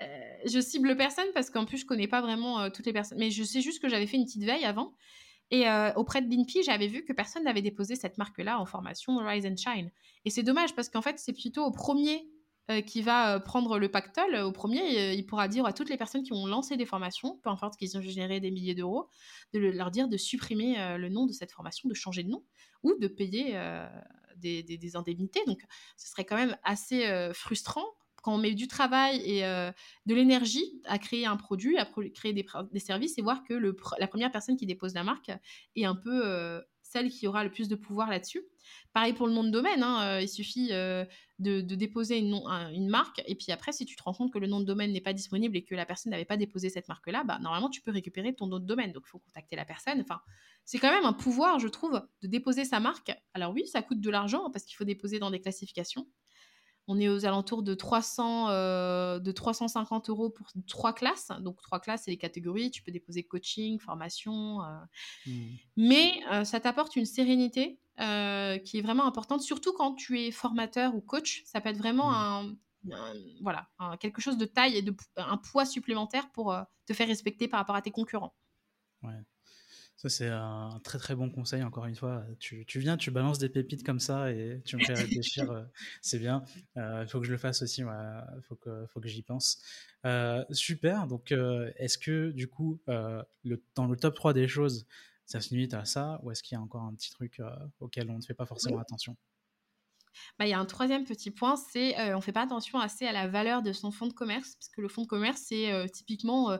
Euh, 0.00 0.06
je 0.46 0.60
cible 0.60 0.96
personne 0.96 1.26
parce 1.34 1.50
qu'en 1.50 1.64
plus 1.64 1.78
je 1.78 1.86
connais 1.86 2.06
pas 2.06 2.20
vraiment 2.20 2.60
euh, 2.60 2.70
toutes 2.70 2.86
les 2.86 2.92
personnes, 2.92 3.18
mais 3.18 3.30
je 3.30 3.42
sais 3.42 3.60
juste 3.60 3.82
que 3.82 3.88
j'avais 3.88 4.06
fait 4.06 4.16
une 4.16 4.24
petite 4.24 4.44
veille 4.44 4.64
avant 4.64 4.94
et 5.50 5.68
euh, 5.68 5.92
auprès 5.94 6.22
de 6.22 6.30
l'INPI, 6.30 6.62
j'avais 6.62 6.88
vu 6.88 7.04
que 7.04 7.12
personne 7.12 7.44
n'avait 7.44 7.62
déposé 7.62 7.96
cette 7.96 8.18
marque-là 8.18 8.60
en 8.60 8.66
formation 8.66 9.16
Rise 9.18 9.46
and 9.46 9.56
Shine. 9.56 9.90
Et 10.24 10.30
c'est 10.30 10.42
dommage 10.42 10.74
parce 10.74 10.88
qu'en 10.88 11.02
fait 11.02 11.18
c'est 11.18 11.32
plutôt 11.32 11.64
au 11.64 11.70
premier 11.70 12.28
qui 12.84 13.00
va 13.00 13.40
prendre 13.40 13.78
le 13.78 13.90
pactole. 13.90 14.36
Au 14.36 14.52
premier, 14.52 15.14
il 15.14 15.24
pourra 15.24 15.48
dire 15.48 15.64
à 15.64 15.72
toutes 15.72 15.88
les 15.88 15.96
personnes 15.96 16.22
qui 16.22 16.34
ont 16.34 16.46
lancé 16.46 16.76
des 16.76 16.84
formations, 16.84 17.40
peu 17.42 17.48
importe 17.48 17.78
qu'ils 17.78 17.96
ont 17.96 18.02
généré 18.02 18.40
des 18.40 18.50
milliers 18.50 18.74
d'euros, 18.74 19.08
de 19.54 19.58
leur 19.58 19.90
dire 19.90 20.06
de 20.06 20.18
supprimer 20.18 20.76
le 20.98 21.08
nom 21.08 21.24
de 21.24 21.32
cette 21.32 21.50
formation, 21.50 21.88
de 21.88 21.94
changer 21.94 22.24
de 22.24 22.28
nom 22.28 22.44
ou 22.82 22.92
de 23.00 23.08
payer 23.08 23.58
des, 24.36 24.62
des, 24.62 24.96
indemnités. 24.96 25.40
Donc, 25.46 25.62
ce 25.96 26.10
serait 26.10 26.26
quand 26.26 26.36
même 26.36 26.58
assez 26.62 27.30
frustrant 27.32 27.86
quand 28.22 28.34
on 28.34 28.38
met 28.38 28.54
du 28.54 28.68
travail 28.68 29.20
et 29.24 29.44
euh, 29.44 29.70
de 30.06 30.14
l'énergie 30.14 30.80
à 30.84 30.98
créer 30.98 31.26
un 31.26 31.36
produit, 31.36 31.78
à 31.78 31.88
créer 32.14 32.32
des, 32.32 32.80
services 32.80 33.18
et 33.18 33.22
voir 33.22 33.44
que 33.44 33.54
la 33.98 34.08
première 34.08 34.30
personne 34.30 34.56
qui 34.56 34.66
dépose 34.66 34.94
la 34.94 35.04
marque 35.04 35.30
est 35.76 35.84
un 35.84 35.94
peu 35.94 36.22
euh, 36.24 36.60
celle 36.82 37.10
qui 37.10 37.26
aura 37.26 37.44
le 37.44 37.50
plus 37.50 37.68
de 37.68 37.74
pouvoir 37.74 38.10
là-dessus. 38.10 38.42
Pareil 38.92 39.12
pour 39.12 39.26
le 39.26 39.32
nom 39.32 39.44
de 39.44 39.50
domaine, 39.50 39.82
hein, 39.82 40.02
euh, 40.02 40.22
il 40.22 40.28
suffit 40.28 40.68
de, 40.68 41.06
déposer 41.60 42.18
une, 42.18 42.34
une, 42.72 42.88
marque 42.88 43.22
et 43.26 43.34
puis 43.34 43.52
après, 43.52 43.72
si 43.72 43.86
tu 43.86 43.94
te 43.96 44.02
rends 44.02 44.14
compte 44.14 44.32
que 44.32 44.38
le 44.38 44.46
nom 44.46 44.60
de 44.60 44.64
domaine 44.64 44.92
n'est 44.92 45.00
pas 45.00 45.12
disponible 45.12 45.56
et 45.56 45.64
que 45.64 45.74
la 45.74 45.86
personne 45.86 46.10
n'avait 46.10 46.24
pas 46.24 46.36
déposé 46.36 46.68
cette 46.68 46.88
marque-là, 46.88 47.24
bah, 47.24 47.38
normalement, 47.40 47.70
tu 47.70 47.80
peux 47.80 47.92
récupérer 47.92 48.34
ton 48.34 48.46
nom 48.46 48.58
de 48.58 48.66
domaine. 48.66 48.92
Donc, 48.92 49.04
il 49.06 49.10
faut 49.10 49.20
contacter 49.20 49.54
la 49.54 49.64
personne. 49.64 50.00
Enfin, 50.00 50.20
c'est 50.64 50.78
quand 50.78 50.90
même 50.90 51.04
un 51.04 51.12
pouvoir, 51.12 51.60
je 51.60 51.68
trouve, 51.68 52.02
de 52.22 52.28
déposer 52.28 52.64
sa 52.64 52.80
marque. 52.80 53.12
Alors 53.32 53.52
oui, 53.54 53.66
ça 53.66 53.80
coûte 53.80 54.00
de 54.00 54.10
l'argent 54.10 54.50
parce 54.50 54.64
qu'il 54.64 54.76
faut 54.76 54.84
déposer 54.84 55.18
dans 55.18 55.30
des 55.30 55.40
classifications 55.40 56.06
on 56.88 56.98
est 56.98 57.08
aux 57.08 57.26
alentours 57.26 57.62
de 57.62 57.74
300, 57.74 58.48
euh, 58.48 59.18
de 59.18 59.30
350 59.30 60.08
euros 60.08 60.30
pour 60.30 60.48
trois 60.66 60.94
classes. 60.94 61.30
Donc 61.40 61.60
trois 61.60 61.80
classes, 61.80 62.04
c'est 62.04 62.10
les 62.10 62.16
catégories. 62.16 62.70
Tu 62.70 62.82
peux 62.82 62.90
déposer 62.90 63.22
coaching, 63.22 63.78
formation. 63.78 64.62
Euh. 64.62 64.78
Mmh. 65.26 65.56
Mais 65.76 66.14
euh, 66.32 66.44
ça 66.44 66.60
t'apporte 66.60 66.96
une 66.96 67.04
sérénité 67.04 67.78
qui 68.64 68.78
est 68.78 68.80
vraiment 68.80 69.06
importante, 69.06 69.42
surtout 69.42 69.72
quand 69.72 69.94
tu 69.94 70.20
es 70.20 70.30
formateur 70.30 70.94
ou 70.94 71.00
coach. 71.00 71.42
Ça 71.44 71.60
peut 71.60 71.68
être 71.68 71.78
vraiment 71.78 72.44
mmh. 72.84 72.92
un, 72.92 73.14
voilà, 73.42 73.68
quelque 73.98 74.20
chose 74.20 74.38
de 74.38 74.44
taille 74.44 74.76
et 74.76 74.82
de, 74.82 74.94
un 75.16 75.36
poids 75.36 75.66
supplémentaire 75.66 76.30
pour 76.30 76.56
te 76.86 76.92
faire 76.92 77.08
respecter 77.08 77.48
par 77.48 77.58
rapport 77.58 77.74
à 77.74 77.82
tes 77.82 77.90
concurrents. 77.90 78.36
Ouais. 79.02 79.20
Ça, 79.98 80.08
c'est 80.08 80.28
un 80.28 80.80
très 80.84 80.96
très 80.98 81.16
bon 81.16 81.28
conseil, 81.28 81.64
encore 81.64 81.86
une 81.86 81.96
fois. 81.96 82.22
Tu, 82.38 82.64
tu, 82.66 82.78
viens, 82.78 82.96
tu 82.96 83.10
balances 83.10 83.40
des 83.40 83.48
pépites 83.48 83.84
comme 83.84 83.98
ça 83.98 84.30
et 84.30 84.62
tu 84.64 84.76
me 84.76 84.84
fais 84.84 84.94
réfléchir. 84.94 85.50
Euh, 85.50 85.64
c'est 86.02 86.20
bien. 86.20 86.44
Il 86.76 86.82
euh, 86.82 87.06
faut 87.08 87.18
que 87.18 87.26
je 87.26 87.32
le 87.32 87.36
fasse 87.36 87.62
aussi. 87.62 87.80
Il 87.80 88.42
faut 88.42 88.54
que, 88.54 88.86
faut 88.86 89.00
que 89.00 89.08
j'y 89.08 89.22
pense. 89.22 89.60
Euh, 90.06 90.44
super. 90.52 91.08
Donc, 91.08 91.32
est-ce 91.32 91.98
que 91.98 92.30
du 92.30 92.46
coup, 92.46 92.78
le, 92.86 93.60
dans 93.74 93.86
le 93.86 93.96
top 93.96 94.14
3 94.14 94.32
des 94.34 94.46
choses, 94.46 94.86
ça 95.26 95.40
se 95.40 95.50
limite 95.50 95.74
à 95.74 95.84
ça 95.84 96.20
ou 96.22 96.30
est-ce 96.30 96.44
qu'il 96.44 96.54
y 96.54 96.58
a 96.58 96.62
encore 96.62 96.82
un 96.82 96.94
petit 96.94 97.10
truc 97.10 97.42
auquel 97.80 98.08
on 98.08 98.18
ne 98.18 98.22
fait 98.22 98.34
pas 98.34 98.46
forcément 98.46 98.78
attention? 98.78 99.16
Bah, 100.38 100.46
il 100.46 100.50
y 100.50 100.54
a 100.54 100.60
un 100.60 100.64
troisième 100.64 101.04
petit 101.04 101.32
point, 101.32 101.56
c'est 101.56 102.00
on 102.12 102.18
ne 102.18 102.22
fait 102.22 102.32
pas 102.32 102.42
attention 102.42 102.78
assez 102.78 103.04
à 103.04 103.12
la 103.12 103.26
valeur 103.26 103.62
de 103.62 103.72
son 103.72 103.90
fonds 103.90 104.06
de 104.06 104.12
commerce, 104.12 104.54
parce 104.54 104.68
que 104.68 104.80
le 104.80 104.88
fonds 104.88 105.02
de 105.02 105.08
commerce, 105.08 105.42
c'est 105.44 105.90
typiquement 105.92 106.56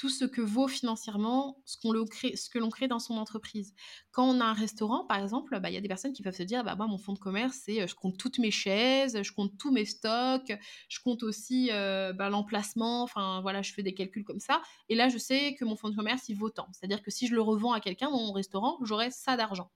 tout 0.00 0.08
ce 0.08 0.24
que 0.24 0.40
vaut 0.40 0.66
financièrement 0.66 1.60
ce, 1.66 1.76
crée, 2.06 2.34
ce 2.34 2.48
que 2.48 2.58
l'on 2.58 2.70
crée 2.70 2.88
dans 2.88 2.98
son 2.98 3.18
entreprise. 3.18 3.74
Quand 4.12 4.24
on 4.24 4.40
a 4.40 4.46
un 4.46 4.54
restaurant, 4.54 5.04
par 5.04 5.22
exemple, 5.22 5.60
bah, 5.60 5.68
il 5.68 5.74
y 5.74 5.76
a 5.76 5.82
des 5.82 5.88
personnes 5.88 6.14
qui 6.14 6.22
peuvent 6.22 6.34
se 6.34 6.42
dire, 6.42 6.64
bah, 6.64 6.74
moi, 6.74 6.86
mon 6.86 6.96
fonds 6.96 7.12
de 7.12 7.18
commerce, 7.18 7.58
c'est 7.66 7.86
je 7.86 7.94
compte 7.94 8.16
toutes 8.16 8.38
mes 8.38 8.50
chaises, 8.50 9.22
je 9.22 9.30
compte 9.30 9.58
tous 9.58 9.70
mes 9.70 9.84
stocks, 9.84 10.50
je 10.88 11.00
compte 11.00 11.22
aussi 11.22 11.68
bah, 11.68 12.30
l'emplacement, 12.30 13.02
enfin 13.02 13.42
voilà, 13.42 13.60
je 13.60 13.74
fais 13.74 13.82
des 13.82 13.92
calculs 13.92 14.24
comme 14.24 14.40
ça. 14.40 14.62
Et 14.88 14.94
là, 14.94 15.10
je 15.10 15.18
sais 15.18 15.54
que 15.54 15.66
mon 15.66 15.76
fonds 15.76 15.90
de 15.90 15.96
commerce, 15.96 16.30
il 16.30 16.34
vaut 16.34 16.48
tant. 16.48 16.68
C'est-à-dire 16.72 17.02
que 17.02 17.10
si 17.10 17.26
je 17.26 17.34
le 17.34 17.42
revends 17.42 17.72
à 17.72 17.80
quelqu'un, 17.80 18.08
mon 18.08 18.32
restaurant, 18.32 18.78
j'aurai 18.80 19.10
ça 19.10 19.36
d'argent. 19.36 19.70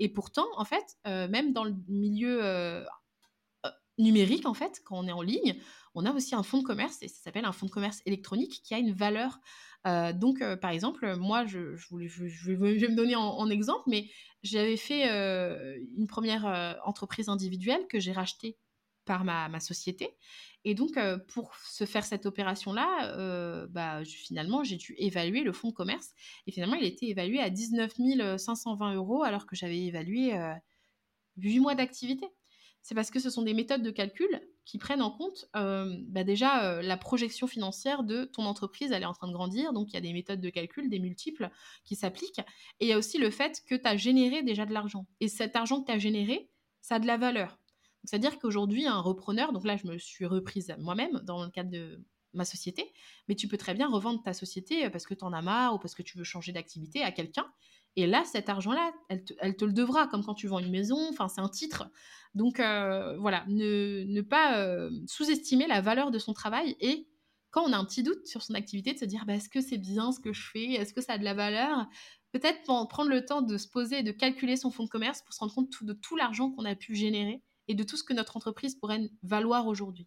Et 0.00 0.08
pourtant, 0.08 0.48
en 0.56 0.64
fait, 0.64 0.96
même 1.04 1.52
dans 1.52 1.62
le 1.62 1.76
milieu 1.86 2.84
numérique, 3.96 4.46
en 4.46 4.54
fait, 4.54 4.80
quand 4.84 4.98
on 4.98 5.06
est 5.06 5.12
en 5.12 5.22
ligne, 5.22 5.60
on 5.94 6.04
a 6.04 6.12
aussi 6.12 6.34
un 6.34 6.42
fonds 6.42 6.58
de 6.58 6.64
commerce, 6.64 6.98
et 7.02 7.08
ça 7.08 7.22
s'appelle 7.22 7.44
un 7.44 7.52
fonds 7.52 7.66
de 7.66 7.70
commerce 7.70 8.02
électronique, 8.06 8.60
qui 8.62 8.74
a 8.74 8.78
une 8.78 8.92
valeur. 8.92 9.40
Euh, 9.86 10.12
donc, 10.12 10.42
euh, 10.42 10.56
par 10.56 10.70
exemple, 10.70 11.16
moi, 11.16 11.46
je, 11.46 11.76
voulais, 11.88 12.08
vais 12.08 12.88
me 12.88 12.96
donner 12.96 13.16
en, 13.16 13.48
exemple, 13.50 13.84
mais 13.86 14.08
j'avais 14.42 14.76
fait 14.76 15.10
euh, 15.10 15.78
une 15.96 16.06
première 16.06 16.78
entreprise 16.84 17.28
individuelle 17.28 17.86
que 17.88 18.00
j'ai 18.00 18.12
rachetée 18.12 18.56
par 19.04 19.24
ma, 19.24 19.60
société. 19.60 20.16
Et 20.64 20.74
donc, 20.74 20.98
pour 21.28 21.54
se 21.56 21.86
faire 21.86 22.04
cette 22.04 22.26
opération-là, 22.26 23.66
bah, 23.68 24.04
finalement, 24.04 24.64
j'ai 24.64 24.76
dû 24.76 24.94
évaluer 24.98 25.42
le 25.42 25.52
fonds 25.52 25.68
de 25.68 25.74
commerce. 25.74 26.10
Et 26.46 26.52
finalement, 26.52 26.76
il 26.76 26.84
était 26.84 27.06
évalué 27.06 27.40
à 27.40 27.48
19 27.48 27.92
520 28.36 28.94
euros, 28.94 29.22
alors 29.22 29.46
que 29.46 29.56
j'avais 29.56 29.78
évalué 29.78 30.34
8 31.36 31.60
mois 31.60 31.74
d'activité. 31.74 32.26
C'est 32.82 32.94
parce 32.94 33.10
que 33.10 33.18
ce 33.18 33.30
sont 33.30 33.42
des 33.42 33.54
méthodes 33.54 33.82
de 33.82 33.90
calcul 33.90 34.28
qui 34.68 34.76
prennent 34.76 35.00
en 35.00 35.10
compte 35.10 35.46
euh, 35.56 35.96
bah 36.08 36.24
déjà 36.24 36.62
euh, 36.62 36.82
la 36.82 36.98
projection 36.98 37.46
financière 37.46 38.02
de 38.02 38.26
ton 38.26 38.44
entreprise, 38.44 38.92
elle 38.92 39.02
est 39.02 39.06
en 39.06 39.14
train 39.14 39.26
de 39.26 39.32
grandir, 39.32 39.72
donc 39.72 39.88
il 39.90 39.94
y 39.94 39.96
a 39.96 40.02
des 40.02 40.12
méthodes 40.12 40.42
de 40.42 40.50
calcul, 40.50 40.90
des 40.90 40.98
multiples 40.98 41.48
qui 41.86 41.96
s'appliquent, 41.96 42.40
et 42.78 42.84
il 42.84 42.88
y 42.88 42.92
a 42.92 42.98
aussi 42.98 43.16
le 43.16 43.30
fait 43.30 43.62
que 43.66 43.74
tu 43.74 43.86
as 43.86 43.96
généré 43.96 44.42
déjà 44.42 44.66
de 44.66 44.74
l'argent. 44.74 45.06
Et 45.20 45.28
cet 45.28 45.56
argent 45.56 45.80
que 45.80 45.86
tu 45.86 45.92
as 45.92 45.98
généré, 45.98 46.50
ça 46.82 46.96
a 46.96 46.98
de 46.98 47.06
la 47.06 47.16
valeur. 47.16 47.58
C'est-à-dire 48.04 48.38
qu'aujourd'hui, 48.38 48.86
un 48.86 49.00
repreneur, 49.00 49.54
donc 49.54 49.64
là 49.64 49.78
je 49.78 49.86
me 49.86 49.96
suis 49.96 50.26
reprise 50.26 50.74
moi-même 50.78 51.18
dans 51.24 51.42
le 51.42 51.48
cadre 51.48 51.70
de 51.70 52.04
ma 52.34 52.44
société, 52.44 52.92
mais 53.26 53.36
tu 53.36 53.48
peux 53.48 53.56
très 53.56 53.72
bien 53.72 53.88
revendre 53.88 54.22
ta 54.22 54.34
société 54.34 54.90
parce 54.90 55.06
que 55.06 55.14
tu 55.14 55.24
en 55.24 55.32
as 55.32 55.40
marre 55.40 55.76
ou 55.76 55.78
parce 55.78 55.94
que 55.94 56.02
tu 56.02 56.18
veux 56.18 56.24
changer 56.24 56.52
d'activité 56.52 57.02
à 57.02 57.10
quelqu'un. 57.10 57.50
Et 57.98 58.06
là, 58.06 58.22
cet 58.24 58.48
argent-là, 58.48 58.92
elle, 59.08 59.24
te, 59.24 59.64
le 59.64 59.72
devra, 59.72 60.06
comme 60.06 60.24
quand 60.24 60.34
tu 60.34 60.46
vends 60.46 60.60
une 60.60 60.70
maison, 60.70 61.08
enfin 61.10 61.26
c'est 61.26 61.40
un 61.40 61.48
titre. 61.48 61.90
Donc 62.32 62.60
euh, 62.60 63.18
voilà, 63.18 63.44
ne, 63.48 64.20
pas 64.20 64.56
euh, 64.60 64.88
sous-estimer 65.08 65.66
la 65.66 65.80
valeur 65.80 66.12
de 66.12 66.20
son 66.20 66.32
travail 66.32 66.76
et 66.78 67.08
quand 67.50 67.64
on 67.64 67.72
a 67.72 67.76
un 67.76 67.84
petit 67.84 68.04
doute 68.04 68.24
sur 68.24 68.44
son 68.44 68.54
activité, 68.54 68.92
de 68.92 68.98
se 69.00 69.04
dire 69.04 69.24
bah, 69.26 69.34
est-ce 69.34 69.48
que 69.48 69.60
c'est 69.60 69.78
bien 69.78 70.12
ce 70.12 70.20
que 70.20 70.32
je 70.32 70.48
fais? 70.48 70.74
Est-ce 70.74 70.94
que 70.94 71.00
ça 71.00 71.14
a 71.14 71.18
de 71.18 71.24
la 71.24 71.34
valeur? 71.34 71.88
Peut-être 72.30 72.62
prendre 72.62 73.10
le 73.10 73.24
temps 73.24 73.42
de 73.42 73.58
se 73.58 73.66
poser 73.66 73.98
et 73.98 74.02
de 74.04 74.12
calculer 74.12 74.54
son 74.54 74.70
fonds 74.70 74.84
de 74.84 74.88
commerce 74.88 75.22
pour 75.22 75.34
se 75.34 75.40
rendre 75.40 75.52
compte 75.52 75.82
de 75.82 75.92
tout 75.92 76.14
l'argent 76.14 76.52
qu'on 76.52 76.66
a 76.66 76.76
pu 76.76 76.94
générer 76.94 77.42
et 77.66 77.74
de 77.74 77.82
tout 77.82 77.96
ce 77.96 78.04
que 78.04 78.12
notre 78.12 78.36
entreprise 78.36 78.76
pourrait 78.76 79.10
valoir 79.24 79.66
aujourd'hui. 79.66 80.06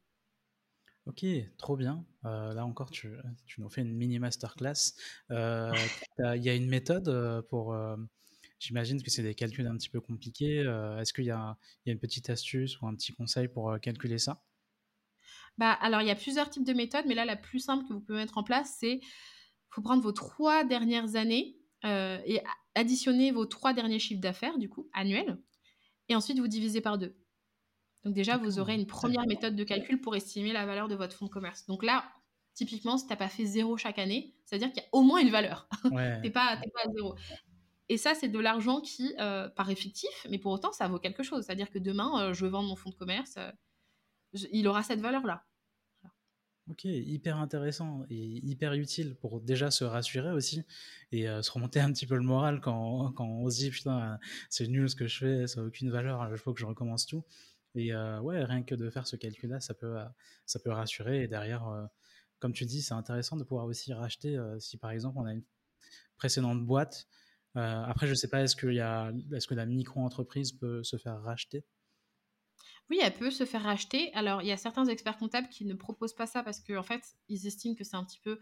Ok, 1.07 1.25
trop 1.57 1.75
bien. 1.75 2.05
Euh, 2.25 2.53
là 2.53 2.65
encore, 2.65 2.91
tu, 2.91 3.11
nous 3.57 3.69
fais 3.69 3.81
une 3.81 3.93
mini 3.93 4.19
masterclass. 4.19 4.93
Euh, 5.31 5.71
il 6.35 6.43
y 6.43 6.49
a 6.49 6.55
une 6.55 6.67
méthode 6.67 7.07
euh, 7.07 7.41
pour. 7.41 7.75
J'imagine 8.59 9.01
que 9.01 9.09
c'est 9.09 9.23
des 9.23 9.33
calculs 9.33 9.65
un 9.65 9.75
petit 9.75 9.89
peu 9.89 9.99
compliqués. 9.99 10.59
Est-ce 10.99 11.13
qu'il 11.13 11.25
y, 11.25 11.31
a 11.31 11.57
une 11.87 11.97
petite 11.97 12.29
astuce 12.29 12.79
ou 12.79 12.87
un 12.87 12.93
petit 12.93 13.11
conseil 13.11 13.47
pour 13.47 13.75
calculer 13.81 14.19
ça? 14.19 14.43
Bah, 15.57 15.71
Alors, 15.71 16.01
il 16.01 16.07
y 16.07 16.11
a 16.11 16.15
plusieurs 16.15 16.47
types 16.51 16.63
de 16.63 16.73
méthodes, 16.73 17.05
mais 17.07 17.15
là, 17.15 17.25
la 17.25 17.35
plus 17.35 17.57
simple 17.57 17.87
que 17.87 17.93
vous 17.93 18.01
pouvez 18.01 18.19
mettre 18.19 18.37
en 18.37 18.43
place, 18.43 18.75
c'est 18.79 18.99
faut 19.71 19.81
prendre 19.81 20.03
vos 20.03 20.11
trois 20.11 20.63
dernières 20.63 21.15
années 21.15 21.57
et 21.83 22.39
additionner 22.75 23.31
vos 23.31 23.47
trois 23.47 23.73
derniers 23.73 23.97
chiffres 23.97 24.21
d'affaires, 24.21 24.59
du 24.59 24.69
coup, 24.69 24.87
annuels, 24.93 25.41
et 26.07 26.15
ensuite 26.15 26.37
vous 26.37 26.47
divisez 26.47 26.81
par 26.81 26.99
deux. 26.99 27.15
Donc 28.03 28.13
déjà, 28.13 28.37
vous 28.37 28.59
aurez 28.59 28.75
une 28.75 28.87
première 28.87 29.27
méthode 29.27 29.55
de 29.55 29.63
calcul 29.63 30.01
pour 30.01 30.15
estimer 30.15 30.53
la 30.53 30.65
valeur 30.65 30.87
de 30.87 30.95
votre 30.95 31.15
fonds 31.15 31.25
de 31.27 31.31
commerce. 31.31 31.65
Donc 31.67 31.83
là, 31.83 32.03
typiquement, 32.53 32.97
si 32.97 33.05
tu 33.05 33.11
n'as 33.11 33.17
pas 33.17 33.29
fait 33.29 33.45
zéro 33.45 33.77
chaque 33.77 33.99
année, 33.99 34.33
c'est-à-dire 34.45 34.71
qu'il 34.71 34.81
y 34.81 34.85
a 34.85 34.89
au 34.91 35.03
moins 35.03 35.19
une 35.19 35.29
valeur. 35.29 35.67
tu 35.83 35.89
n'es 35.89 36.31
pas, 36.31 36.57
pas, 36.57 36.81
à 36.83 36.91
zéro. 36.95 37.15
Et 37.89 37.97
ça, 37.97 38.15
c'est 38.15 38.29
de 38.29 38.39
l'argent 38.39 38.81
qui 38.81 39.13
euh, 39.19 39.49
paraît 39.49 39.75
fictif, 39.75 40.09
mais 40.29 40.37
pour 40.37 40.53
autant, 40.53 40.71
ça 40.71 40.87
vaut 40.87 40.99
quelque 40.99 41.23
chose. 41.23 41.45
C'est-à-dire 41.45 41.69
que 41.69 41.77
demain, 41.77 42.21
euh, 42.21 42.33
je 42.33 42.45
vends 42.45 42.63
mon 42.63 42.75
fonds 42.75 42.89
de 42.89 42.95
commerce, 42.95 43.35
euh, 43.37 43.51
il 44.51 44.67
aura 44.67 44.81
cette 44.81 45.01
valeur-là. 45.01 45.43
Ok, 46.69 46.85
hyper 46.85 47.37
intéressant 47.37 48.05
et 48.09 48.15
hyper 48.15 48.73
utile 48.73 49.15
pour 49.15 49.41
déjà 49.41 49.71
se 49.71 49.83
rassurer 49.83 50.31
aussi 50.31 50.63
et 51.11 51.25
se 51.25 51.51
remonter 51.51 51.81
un 51.81 51.91
petit 51.91 52.05
peu 52.05 52.15
le 52.15 52.21
moral 52.21 52.61
quand, 52.61 53.11
quand 53.11 53.25
on 53.25 53.49
se 53.49 53.57
dit 53.57 53.71
putain, 53.71 54.19
c'est 54.47 54.67
nul 54.67 54.87
ce 54.87 54.95
que 54.95 55.07
je 55.07 55.17
fais, 55.17 55.47
ça 55.47 55.59
n'a 55.59 55.67
aucune 55.67 55.89
valeur, 55.89 56.25
il 56.31 56.37
faut 56.37 56.53
que 56.53 56.61
je 56.61 56.65
recommence 56.65 57.07
tout. 57.07 57.25
Et 57.75 57.93
ouais, 57.95 58.43
rien 58.43 58.63
que 58.63 58.75
de 58.75 58.89
faire 58.89 59.07
ce 59.07 59.15
calcul-là, 59.15 59.59
ça 59.59 59.73
peut, 59.73 59.97
ça 60.45 60.59
peut 60.59 60.71
rassurer. 60.71 61.23
Et 61.23 61.27
derrière, 61.27 61.89
comme 62.39 62.53
tu 62.53 62.65
dis, 62.65 62.81
c'est 62.81 62.93
intéressant 62.93 63.37
de 63.37 63.43
pouvoir 63.43 63.65
aussi 63.65 63.93
racheter 63.93 64.39
si 64.59 64.77
par 64.77 64.91
exemple 64.91 65.17
on 65.19 65.25
a 65.25 65.33
une 65.33 65.43
précédente 66.17 66.65
boîte. 66.65 67.07
après, 67.55 68.07
je 68.07 68.13
sais 68.13 68.27
pas, 68.27 68.43
est-ce, 68.43 68.79
a, 68.79 69.11
est-ce 69.33 69.47
que 69.47 69.55
la 69.55 69.65
micro-entreprise 69.65 70.51
peut 70.53 70.83
se 70.83 70.97
faire 70.97 71.21
racheter? 71.21 71.65
Oui, 72.89 72.99
elle 73.01 73.13
peut 73.13 73.31
se 73.31 73.45
faire 73.45 73.63
racheter. 73.63 74.13
Alors, 74.13 74.41
il 74.41 74.47
y 74.47 74.51
a 74.51 74.57
certains 74.57 74.85
experts 74.85 75.17
comptables 75.17 75.47
qui 75.47 75.65
ne 75.65 75.73
proposent 75.73 76.13
pas 76.13 76.27
ça 76.27 76.43
parce 76.43 76.59
qu'en 76.59 76.79
en 76.79 76.83
fait, 76.83 77.01
ils 77.29 77.47
estiment 77.47 77.73
que 77.73 77.85
c'est 77.85 77.95
un 77.95 78.03
petit 78.03 78.19
peu 78.19 78.39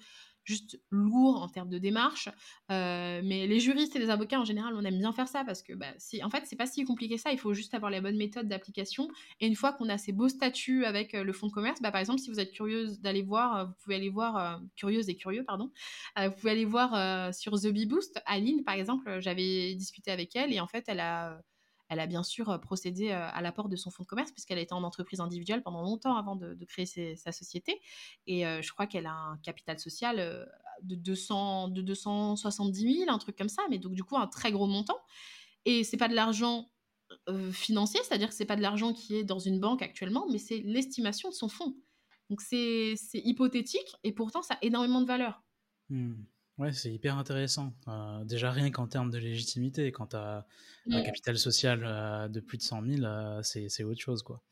juste 0.50 0.82
lourd 0.90 1.44
en 1.44 1.48
termes 1.48 1.70
de 1.70 1.78
démarche. 1.78 2.28
Euh, 2.72 3.22
mais 3.24 3.46
les 3.46 3.60
juristes 3.60 3.96
et 3.96 4.00
les 4.00 4.10
avocats, 4.10 4.40
en 4.40 4.46
général, 4.46 4.74
on 4.76 4.84
aime 4.84 4.98
bien 4.98 5.14
faire 5.14 5.28
ça 5.28 5.44
parce 5.46 5.62
que, 5.62 5.74
bah, 5.74 5.94
en 6.24 6.30
fait, 6.32 6.44
c'est 6.46 6.56
pas 6.56 6.66
si 6.66 6.84
compliqué 6.86 7.18
ça. 7.20 7.32
Il 7.32 7.38
faut 7.38 7.54
juste 7.54 7.76
avoir 7.76 7.92
les 7.92 8.02
bonnes 8.02 8.18
méthodes 8.18 8.48
d'application. 8.48 9.08
Et 9.40 9.48
une 9.48 9.56
fois 9.56 9.74
qu'on 9.74 9.90
a 9.90 10.00
ces 10.00 10.12
beaux 10.12 10.28
statuts 10.28 10.86
avec 10.86 11.14
euh, 11.14 11.24
le 11.24 11.34
fonds 11.34 11.48
de 11.48 11.52
commerce, 11.52 11.82
bah, 11.82 11.92
par 11.92 12.02
exemple, 12.02 12.20
si 12.20 12.32
vous 12.32 12.40
êtes 12.40 12.52
curieuse 12.52 13.00
d'aller 13.00 13.22
voir, 13.22 13.56
euh, 13.56 13.66
vous 13.66 13.74
pouvez 13.84 13.96
aller 13.96 14.10
voir, 14.10 14.62
curieuse 14.76 15.08
et 15.10 15.16
curieux, 15.16 15.44
pardon, 15.44 15.72
vous 16.18 16.32
pouvez 16.32 16.52
aller 16.52 16.66
voir 16.66 17.34
sur 17.34 17.54
The 17.60 17.68
Bee 17.68 17.86
Boost. 17.86 18.20
Aline, 18.26 18.64
par 18.64 18.76
exemple, 18.76 19.20
j'avais 19.20 19.76
discuté 19.76 20.12
avec 20.12 20.36
elle 20.36 20.52
et 20.52 20.60
en 20.60 20.68
fait, 20.68 20.86
elle 20.88 21.00
a 21.00 21.40
elle 21.90 22.00
a 22.00 22.08
bien 22.08 22.24
sûr 22.24 22.60
procédé 22.62 23.12
à 23.12 23.42
l'apport 23.42 23.68
de 23.70 23.76
son 23.76 23.92
fonds 23.92 24.04
de 24.04 24.08
commerce 24.08 24.32
puisqu'elle 24.32 24.60
était 24.60 24.74
en 24.74 24.84
entreprise 24.84 25.20
individuelle 25.20 25.62
pendant 25.64 25.82
longtemps 25.82 26.16
avant 26.16 26.36
de, 26.36 26.66
créer 26.66 26.86
sa 27.16 27.32
société. 27.32 27.82
Et 28.28 28.44
je 28.44 28.72
crois 28.72 28.88
qu'elle 28.88 29.08
a 29.08 29.14
un 29.14 29.38
capital 29.38 29.80
social 29.80 30.48
de, 30.84 30.96
200, 30.96 31.70
de 31.70 31.82
270 31.82 33.00
000, 33.00 33.12
un 33.12 33.18
truc 33.18 33.36
comme 33.36 33.50
ça, 33.50 33.64
mais 33.70 33.80
donc 33.80 33.94
du 33.94 34.04
coup 34.04 34.18
un 34.18 34.28
très 34.28 34.52
gros 34.52 34.68
montant. 34.68 35.00
Et 35.66 35.84
c'est 35.84 35.98
pas 35.98 36.08
de 36.08 36.16
l'argent 36.16 36.70
financier, 37.52 38.00
c'est-à-dire 38.04 38.30
que 38.30 38.36
c'est 38.36 38.46
pas 38.46 38.56
de 38.56 38.62
l'argent 38.62 38.94
qui 38.94 39.16
est 39.16 39.24
dans 39.24 39.40
une 39.40 39.60
banque 39.60 39.82
actuellement, 39.82 40.28
mais 40.32 40.38
c'est 40.38 40.60
l'estimation 40.60 41.30
de 41.30 41.34
son 41.34 41.50
fonds. 41.50 41.76
Donc 42.30 42.42
c'est 42.42 42.96
hypothétique 43.14 43.96
et 44.04 44.12
pourtant 44.12 44.42
ça 44.42 44.56
a 44.56 44.58
énormément 44.62 45.02
de 45.02 45.08
valeur. 45.08 45.44
Mmh. 45.90 46.14
Ouais, 46.60 46.74
c'est 46.74 46.92
hyper 46.92 47.18
intéressant. 47.18 47.74
Euh, 47.88 48.26
déjà, 48.26 48.52
rien 48.52 48.70
qu'en 48.70 48.86
termes 48.86 49.10
de 49.10 49.18
légitimité, 49.18 49.94
quand 49.94 50.08
tu 50.08 50.18
as 50.18 50.46
un 50.92 51.02
capital 51.02 51.38
social 51.38 51.84
euh, 51.86 52.28
de 52.28 52.42
plus 52.42 52.58
de 52.58 52.64
100 52.64 52.86
000, 52.86 53.04
euh, 53.06 53.42
c'est 53.42 53.84
autre 53.86 54.02
chose, 54.02 54.22
quoi. 54.22 54.44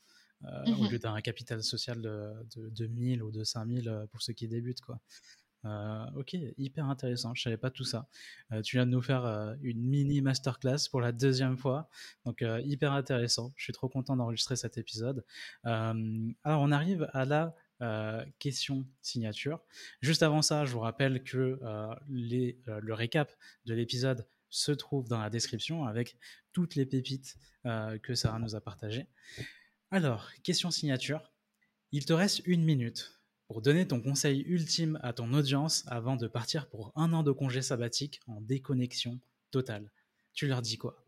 Au 0.43 0.85
mmh 0.85 0.91
lieu 0.91 0.99
d'un 0.99 1.19
capital 1.19 1.63
social 1.63 1.99
de, 1.99 2.31
de, 2.55 2.69
de 2.69 2.87
1000 2.87 3.23
ou 3.23 3.31
de 3.31 3.43
5000 3.43 4.05
pour 4.11 4.21
ceux 4.21 4.33
qui 4.33 4.47
débutent, 4.47 4.81
quoi. 4.81 4.99
ok, 6.15 6.37
hyper 6.57 6.85
intéressant. 6.85 7.33
Je 7.33 7.41
savais 7.41 7.57
pas 7.57 7.71
tout 7.71 7.83
ça. 7.83 8.07
tu 8.63 8.77
viens 8.77 8.85
de 8.85 8.91
nous 8.91 9.01
faire 9.01 9.25
une 9.63 9.81
mini 9.81 10.21
masterclass 10.21 10.89
pour 10.91 11.01
la 11.01 11.11
deuxième 11.11 11.57
fois, 11.57 11.89
donc 12.23 12.45
hyper 12.63 12.93
intéressant. 12.93 13.51
Je 13.55 13.63
suis 13.63 13.73
trop 13.73 13.89
content 13.89 14.15
d'enregistrer 14.15 14.55
cet 14.55 14.77
épisode. 14.77 15.25
alors, 15.63 15.95
on 16.45 16.71
arrive 16.71 17.09
à 17.13 17.25
la 17.25 17.55
euh, 17.81 18.25
question 18.39 18.87
signature. 19.01 19.61
Juste 20.01 20.23
avant 20.23 20.41
ça, 20.41 20.65
je 20.65 20.71
vous 20.71 20.79
rappelle 20.79 21.23
que 21.23 21.59
euh, 21.61 21.95
euh, 22.09 22.79
le 22.81 22.93
récap 22.93 23.31
de 23.65 23.73
l'épisode 23.73 24.27
se 24.49 24.71
trouve 24.71 25.07
dans 25.07 25.19
la 25.19 25.29
description 25.29 25.85
avec 25.85 26.17
toutes 26.53 26.75
les 26.75 26.85
pépites 26.85 27.35
que 28.01 28.15
Sarah 28.15 28.39
nous 28.39 28.55
a 28.55 28.61
partagées. 28.61 29.07
Alors, 29.91 30.31
question 30.41 30.71
signature. 30.71 31.33
Il 31.91 32.05
te 32.05 32.13
reste 32.13 32.41
une 32.45 32.63
minute 32.63 33.19
pour 33.47 33.61
donner 33.61 33.85
ton 33.85 34.01
conseil 34.01 34.41
ultime 34.41 34.97
à 35.03 35.11
ton 35.11 35.33
audience 35.33 35.83
avant 35.87 36.15
de 36.15 36.27
partir 36.27 36.69
pour 36.69 36.93
un 36.95 37.11
an 37.11 37.23
de 37.23 37.31
congé 37.33 37.61
sabbatique 37.61 38.21
en 38.27 38.39
déconnexion 38.39 39.19
totale. 39.51 39.91
Tu 40.33 40.47
leur 40.47 40.61
dis 40.61 40.77
quoi? 40.77 41.06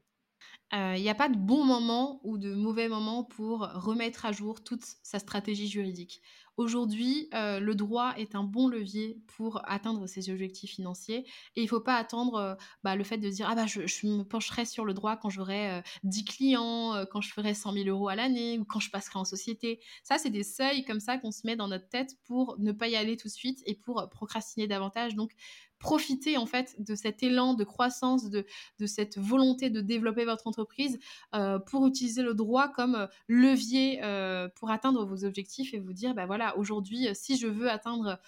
Il 0.72 1.02
n'y 1.02 1.10
a 1.10 1.16
pas 1.16 1.30
de 1.30 1.38
bon 1.38 1.66
moment 1.66 2.20
ou 2.24 2.38
de 2.38 2.54
mauvais 2.54 2.90
moment 2.90 3.24
pour 3.24 3.62
remettre 3.74 4.26
à 4.26 4.32
jour 4.32 4.64
toute 4.64 4.84
sa 5.04 5.20
stratégie 5.20 5.68
juridique. 5.68 6.22
Aujourd'hui, 6.60 7.30
euh, 7.34 7.62
le 7.62 7.74
droit 7.74 8.14
est 8.18 8.36
un 8.36 8.44
bon 8.44 8.68
levier 8.68 9.24
pour 9.38 9.62
atteindre 9.64 10.08
ses 10.08 10.30
objectifs 10.30 10.72
financiers 10.72 11.20
et 11.56 11.62
il 11.62 11.64
ne 11.64 11.70
faut 11.70 11.80
pas 11.80 11.96
attendre 11.96 12.36
euh, 12.36 12.56
bah, 12.84 12.98
le 12.98 13.06
fait 13.06 13.18
de 13.18 13.30
dire 13.30 13.48
ah 13.50 13.56
bah 13.56 13.66
je, 13.66 13.80
me 14.06 14.24
pencherai 14.24 14.66
sur 14.66 14.84
le 14.84 14.94
droit 14.94 15.16
quand 15.16 15.30
j'aurai 15.30 15.82
10 16.04 16.20
euh, 16.20 16.24
clients, 16.26 17.06
quand 17.12 17.22
je 17.22 17.32
ferai 17.32 17.54
100 17.54 17.72
000 17.72 17.88
euros 17.88 18.10
à 18.10 18.16
l'année 18.16 18.60
ou 18.60 18.66
quand 18.66 18.82
je 18.82 18.92
passerai 18.92 19.20
en 19.20 19.24
société. 19.24 19.80
Ça, 20.04 20.18
c'est 20.18 20.32
des 20.32 20.44
seuils 20.44 20.84
comme 20.84 21.00
ça 21.00 21.18
qu'on 21.18 21.32
se 21.32 21.48
met 21.48 21.56
dans 21.56 21.70
notre 21.70 21.88
tête 21.88 22.18
pour 22.26 22.58
ne 22.60 22.74
pas 22.74 22.90
y 22.90 22.98
aller 22.98 23.16
tout 23.16 23.30
de 23.30 23.34
suite 23.34 23.64
et 23.66 23.76
pour 23.76 24.10
procrastiner 24.10 24.68
davantage. 24.68 25.16
Donc, 25.16 25.32
profiter 25.80 26.38
en 26.38 26.46
fait 26.46 26.76
de 26.80 26.94
cet 26.94 27.24
élan 27.24 27.54
de 27.54 27.64
croissance, 27.64 28.30
de, 28.30 28.46
cette 28.86 29.18
volonté 29.18 29.70
de 29.70 29.82
développer 29.82 30.26
votre 30.26 30.46
entreprise 30.48 31.00
euh, 31.34 31.58
pour 31.58 31.88
utiliser 31.88 32.22
le 32.22 32.34
droit 32.34 32.68
comme 32.70 32.96
euh, 32.96 33.08
levier 33.28 34.00
euh, 34.04 34.50
pour 34.56 34.72
atteindre 34.72 35.06
vos 35.06 35.24
objectifs 35.24 35.74
et 35.74 35.80
vous 35.80 35.94
dire, 35.94 36.14
bah 36.14 36.26
voilà, 36.26 36.58
aujourd'hui, 36.58 37.08
si 37.14 37.38
je 37.38 37.48
veux 37.48 37.70
atteindre 37.70 38.20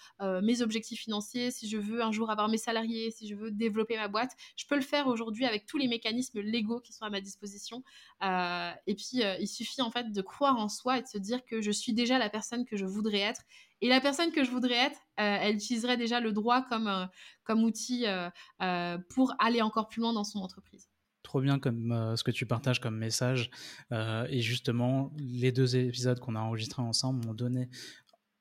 mes 0.41 0.61
objectifs 0.61 1.01
financiers, 1.01 1.51
si 1.51 1.67
je 1.67 1.77
veux 1.77 2.01
un 2.01 2.11
jour 2.11 2.29
avoir 2.29 2.47
mes 2.47 2.57
salariés, 2.57 3.11
si 3.11 3.27
je 3.27 3.35
veux 3.35 3.51
développer 3.51 3.97
ma 3.97 4.07
boîte, 4.07 4.31
je 4.55 4.65
peux 4.65 4.75
le 4.75 4.81
faire 4.81 5.07
aujourd'hui 5.07 5.45
avec 5.45 5.65
tous 5.65 5.77
les 5.77 5.87
mécanismes 5.87 6.39
légaux 6.39 6.79
qui 6.79 6.93
sont 6.93 7.03
à 7.03 7.09
ma 7.09 7.21
disposition. 7.21 7.83
et 8.21 8.95
puis, 8.95 9.21
il 9.39 9.47
suffit 9.47 9.81
en 9.81 9.91
fait 9.91 10.11
de 10.11 10.21
croire 10.21 10.57
en 10.57 10.69
soi 10.69 10.99
et 10.99 11.01
de 11.01 11.07
se 11.07 11.17
dire 11.17 11.43
que 11.45 11.61
je 11.61 11.71
suis 11.71 11.93
déjà 11.93 12.17
la 12.17 12.29
personne 12.29 12.65
que 12.65 12.77
je 12.77 12.85
voudrais 12.85 13.19
être 13.19 13.41
et 13.81 13.89
la 13.89 13.99
personne 13.99 14.31
que 14.31 14.43
je 14.43 14.51
voudrais 14.51 14.75
être, 14.75 14.99
euh, 15.19 15.37
elle 15.41 15.55
utiliserait 15.55 15.97
déjà 15.97 16.19
le 16.19 16.31
droit 16.31 16.63
comme, 16.69 16.87
euh, 16.87 17.55
outil 17.55 18.05
euh, 18.05 18.97
pour 19.09 19.33
aller 19.39 19.61
encore 19.61 19.89
plus 19.89 19.99
loin 19.99 20.13
dans 20.13 20.23
son 20.23 20.39
entreprise. 20.39 20.87
Trop 21.23 21.41
bien 21.41 21.59
comme 21.59 22.15
ce 22.15 22.23
que 22.23 22.31
tu 22.31 22.45
partages 22.45 22.79
comme 22.79 22.97
message. 22.97 23.51
et 23.91 24.39
justement, 24.39 25.11
les 25.17 25.51
deux 25.51 25.75
épisodes 25.75 26.19
qu'on 26.19 26.35
a 26.35 26.39
enregistrés 26.39 26.81
ensemble 26.81 27.25
m'ont 27.25 27.33
donné 27.33 27.69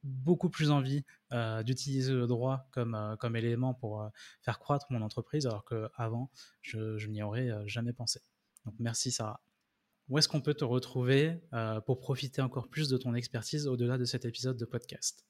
beaucoup 0.04 0.48
plus 0.48 0.70
envie 0.70 1.04
d'utiliser 1.64 2.12
le 2.12 2.26
droit 2.28 2.68
comme, 2.70 3.16
comme 3.18 3.34
élément 3.34 3.74
pour 3.74 4.08
faire 4.42 4.60
croître 4.60 4.86
mon 4.90 5.02
entreprise, 5.02 5.46
alors 5.46 5.64
qu'avant, 5.64 6.30
je, 6.62 6.96
je 6.96 7.08
n'y 7.08 7.22
aurais 7.22 7.50
jamais 7.66 7.92
pensé. 7.92 8.20
Donc 8.64 8.74
merci 8.78 9.10
Sarah. 9.10 9.40
Où 10.08 10.18
est-ce 10.18 10.28
qu'on 10.28 10.40
peut 10.40 10.54
te 10.54 10.64
retrouver 10.64 11.40
pour 11.84 11.98
profiter 11.98 12.42
encore 12.42 12.68
plus 12.68 12.88
de 12.88 12.96
ton 12.96 13.14
expertise 13.14 13.66
au-delà 13.66 13.98
de 13.98 14.04
cet 14.04 14.24
épisode 14.24 14.56
de 14.56 14.64
podcast? 14.64 15.26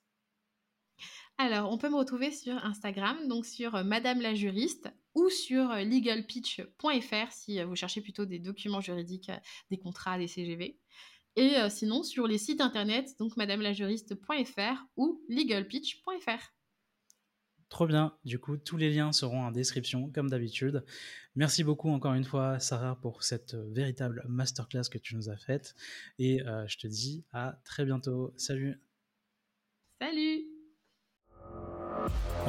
Alors, 1.41 1.73
on 1.73 1.79
peut 1.79 1.89
me 1.89 1.97
retrouver 1.97 2.33
sur 2.33 2.55
Instagram, 2.67 3.17
donc 3.27 3.47
sur 3.47 3.75
euh, 3.75 3.83
Madame 3.83 4.21
la 4.21 4.35
juriste 4.35 4.93
ou 5.15 5.31
sur 5.31 5.71
euh, 5.71 5.85
legalpitch.fr 5.85 7.33
si 7.33 7.59
euh, 7.59 7.65
vous 7.65 7.77
cherchez 7.77 8.03
plutôt 8.03 8.27
des 8.27 8.39
documents 8.39 8.83
juridiques, 8.83 9.31
des 9.71 9.79
contrats, 9.79 10.19
des 10.19 10.29
CGV. 10.29 10.79
Et 11.37 11.55
sinon 11.71 12.03
sur 12.03 12.27
les 12.27 12.39
sites 12.39 12.61
internet, 12.61 13.15
donc 13.21 13.37
madamelajuriste.fr 13.37 14.85
ou 14.97 15.23
legalpitch.fr. 15.29 16.53
Trop 17.69 17.87
bien, 17.87 18.19
du 18.25 18.41
coup 18.41 18.57
tous 18.57 18.77
les 18.77 18.93
liens 18.93 19.13
seront 19.13 19.45
en 19.45 19.53
description 19.53 20.11
comme 20.11 20.29
d'habitude. 20.29 20.85
Merci 21.37 21.63
beaucoup 21.63 21.89
encore 21.89 22.15
une 22.15 22.25
fois 22.25 22.59
Sarah 22.59 23.01
pour 23.01 23.23
cette 23.23 23.55
véritable 23.55 24.25
masterclass 24.29 24.91
que 24.91 24.99
tu 24.99 25.15
nous 25.15 25.31
as 25.31 25.37
faite 25.37 25.77
et 26.19 26.41
je 26.67 26.77
te 26.79 26.89
dis 26.89 27.25
à 27.33 27.61
très 27.65 27.85
bientôt. 27.85 28.35
Salut 28.37 28.83
Salut 30.01 30.50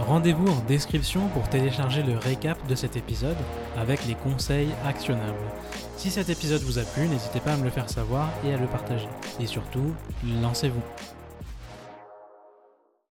Rendez-vous 0.07 0.47
en 0.47 0.59
description 0.67 1.27
pour 1.29 1.47
télécharger 1.49 2.01
le 2.01 2.17
récap 2.17 2.57
de 2.67 2.75
cet 2.75 2.97
épisode 2.97 3.37
avec 3.77 4.05
les 4.07 4.15
conseils 4.15 4.69
actionnables. 4.85 5.37
Si 5.95 6.09
cet 6.09 6.29
épisode 6.29 6.61
vous 6.63 6.79
a 6.79 6.83
plu, 6.83 7.07
n'hésitez 7.07 7.39
pas 7.39 7.53
à 7.53 7.57
me 7.57 7.63
le 7.63 7.69
faire 7.69 7.89
savoir 7.89 8.29
et 8.43 8.53
à 8.53 8.57
le 8.57 8.67
partager. 8.67 9.07
Et 9.39 9.45
surtout, 9.45 9.93
lancez-vous. 10.41 10.81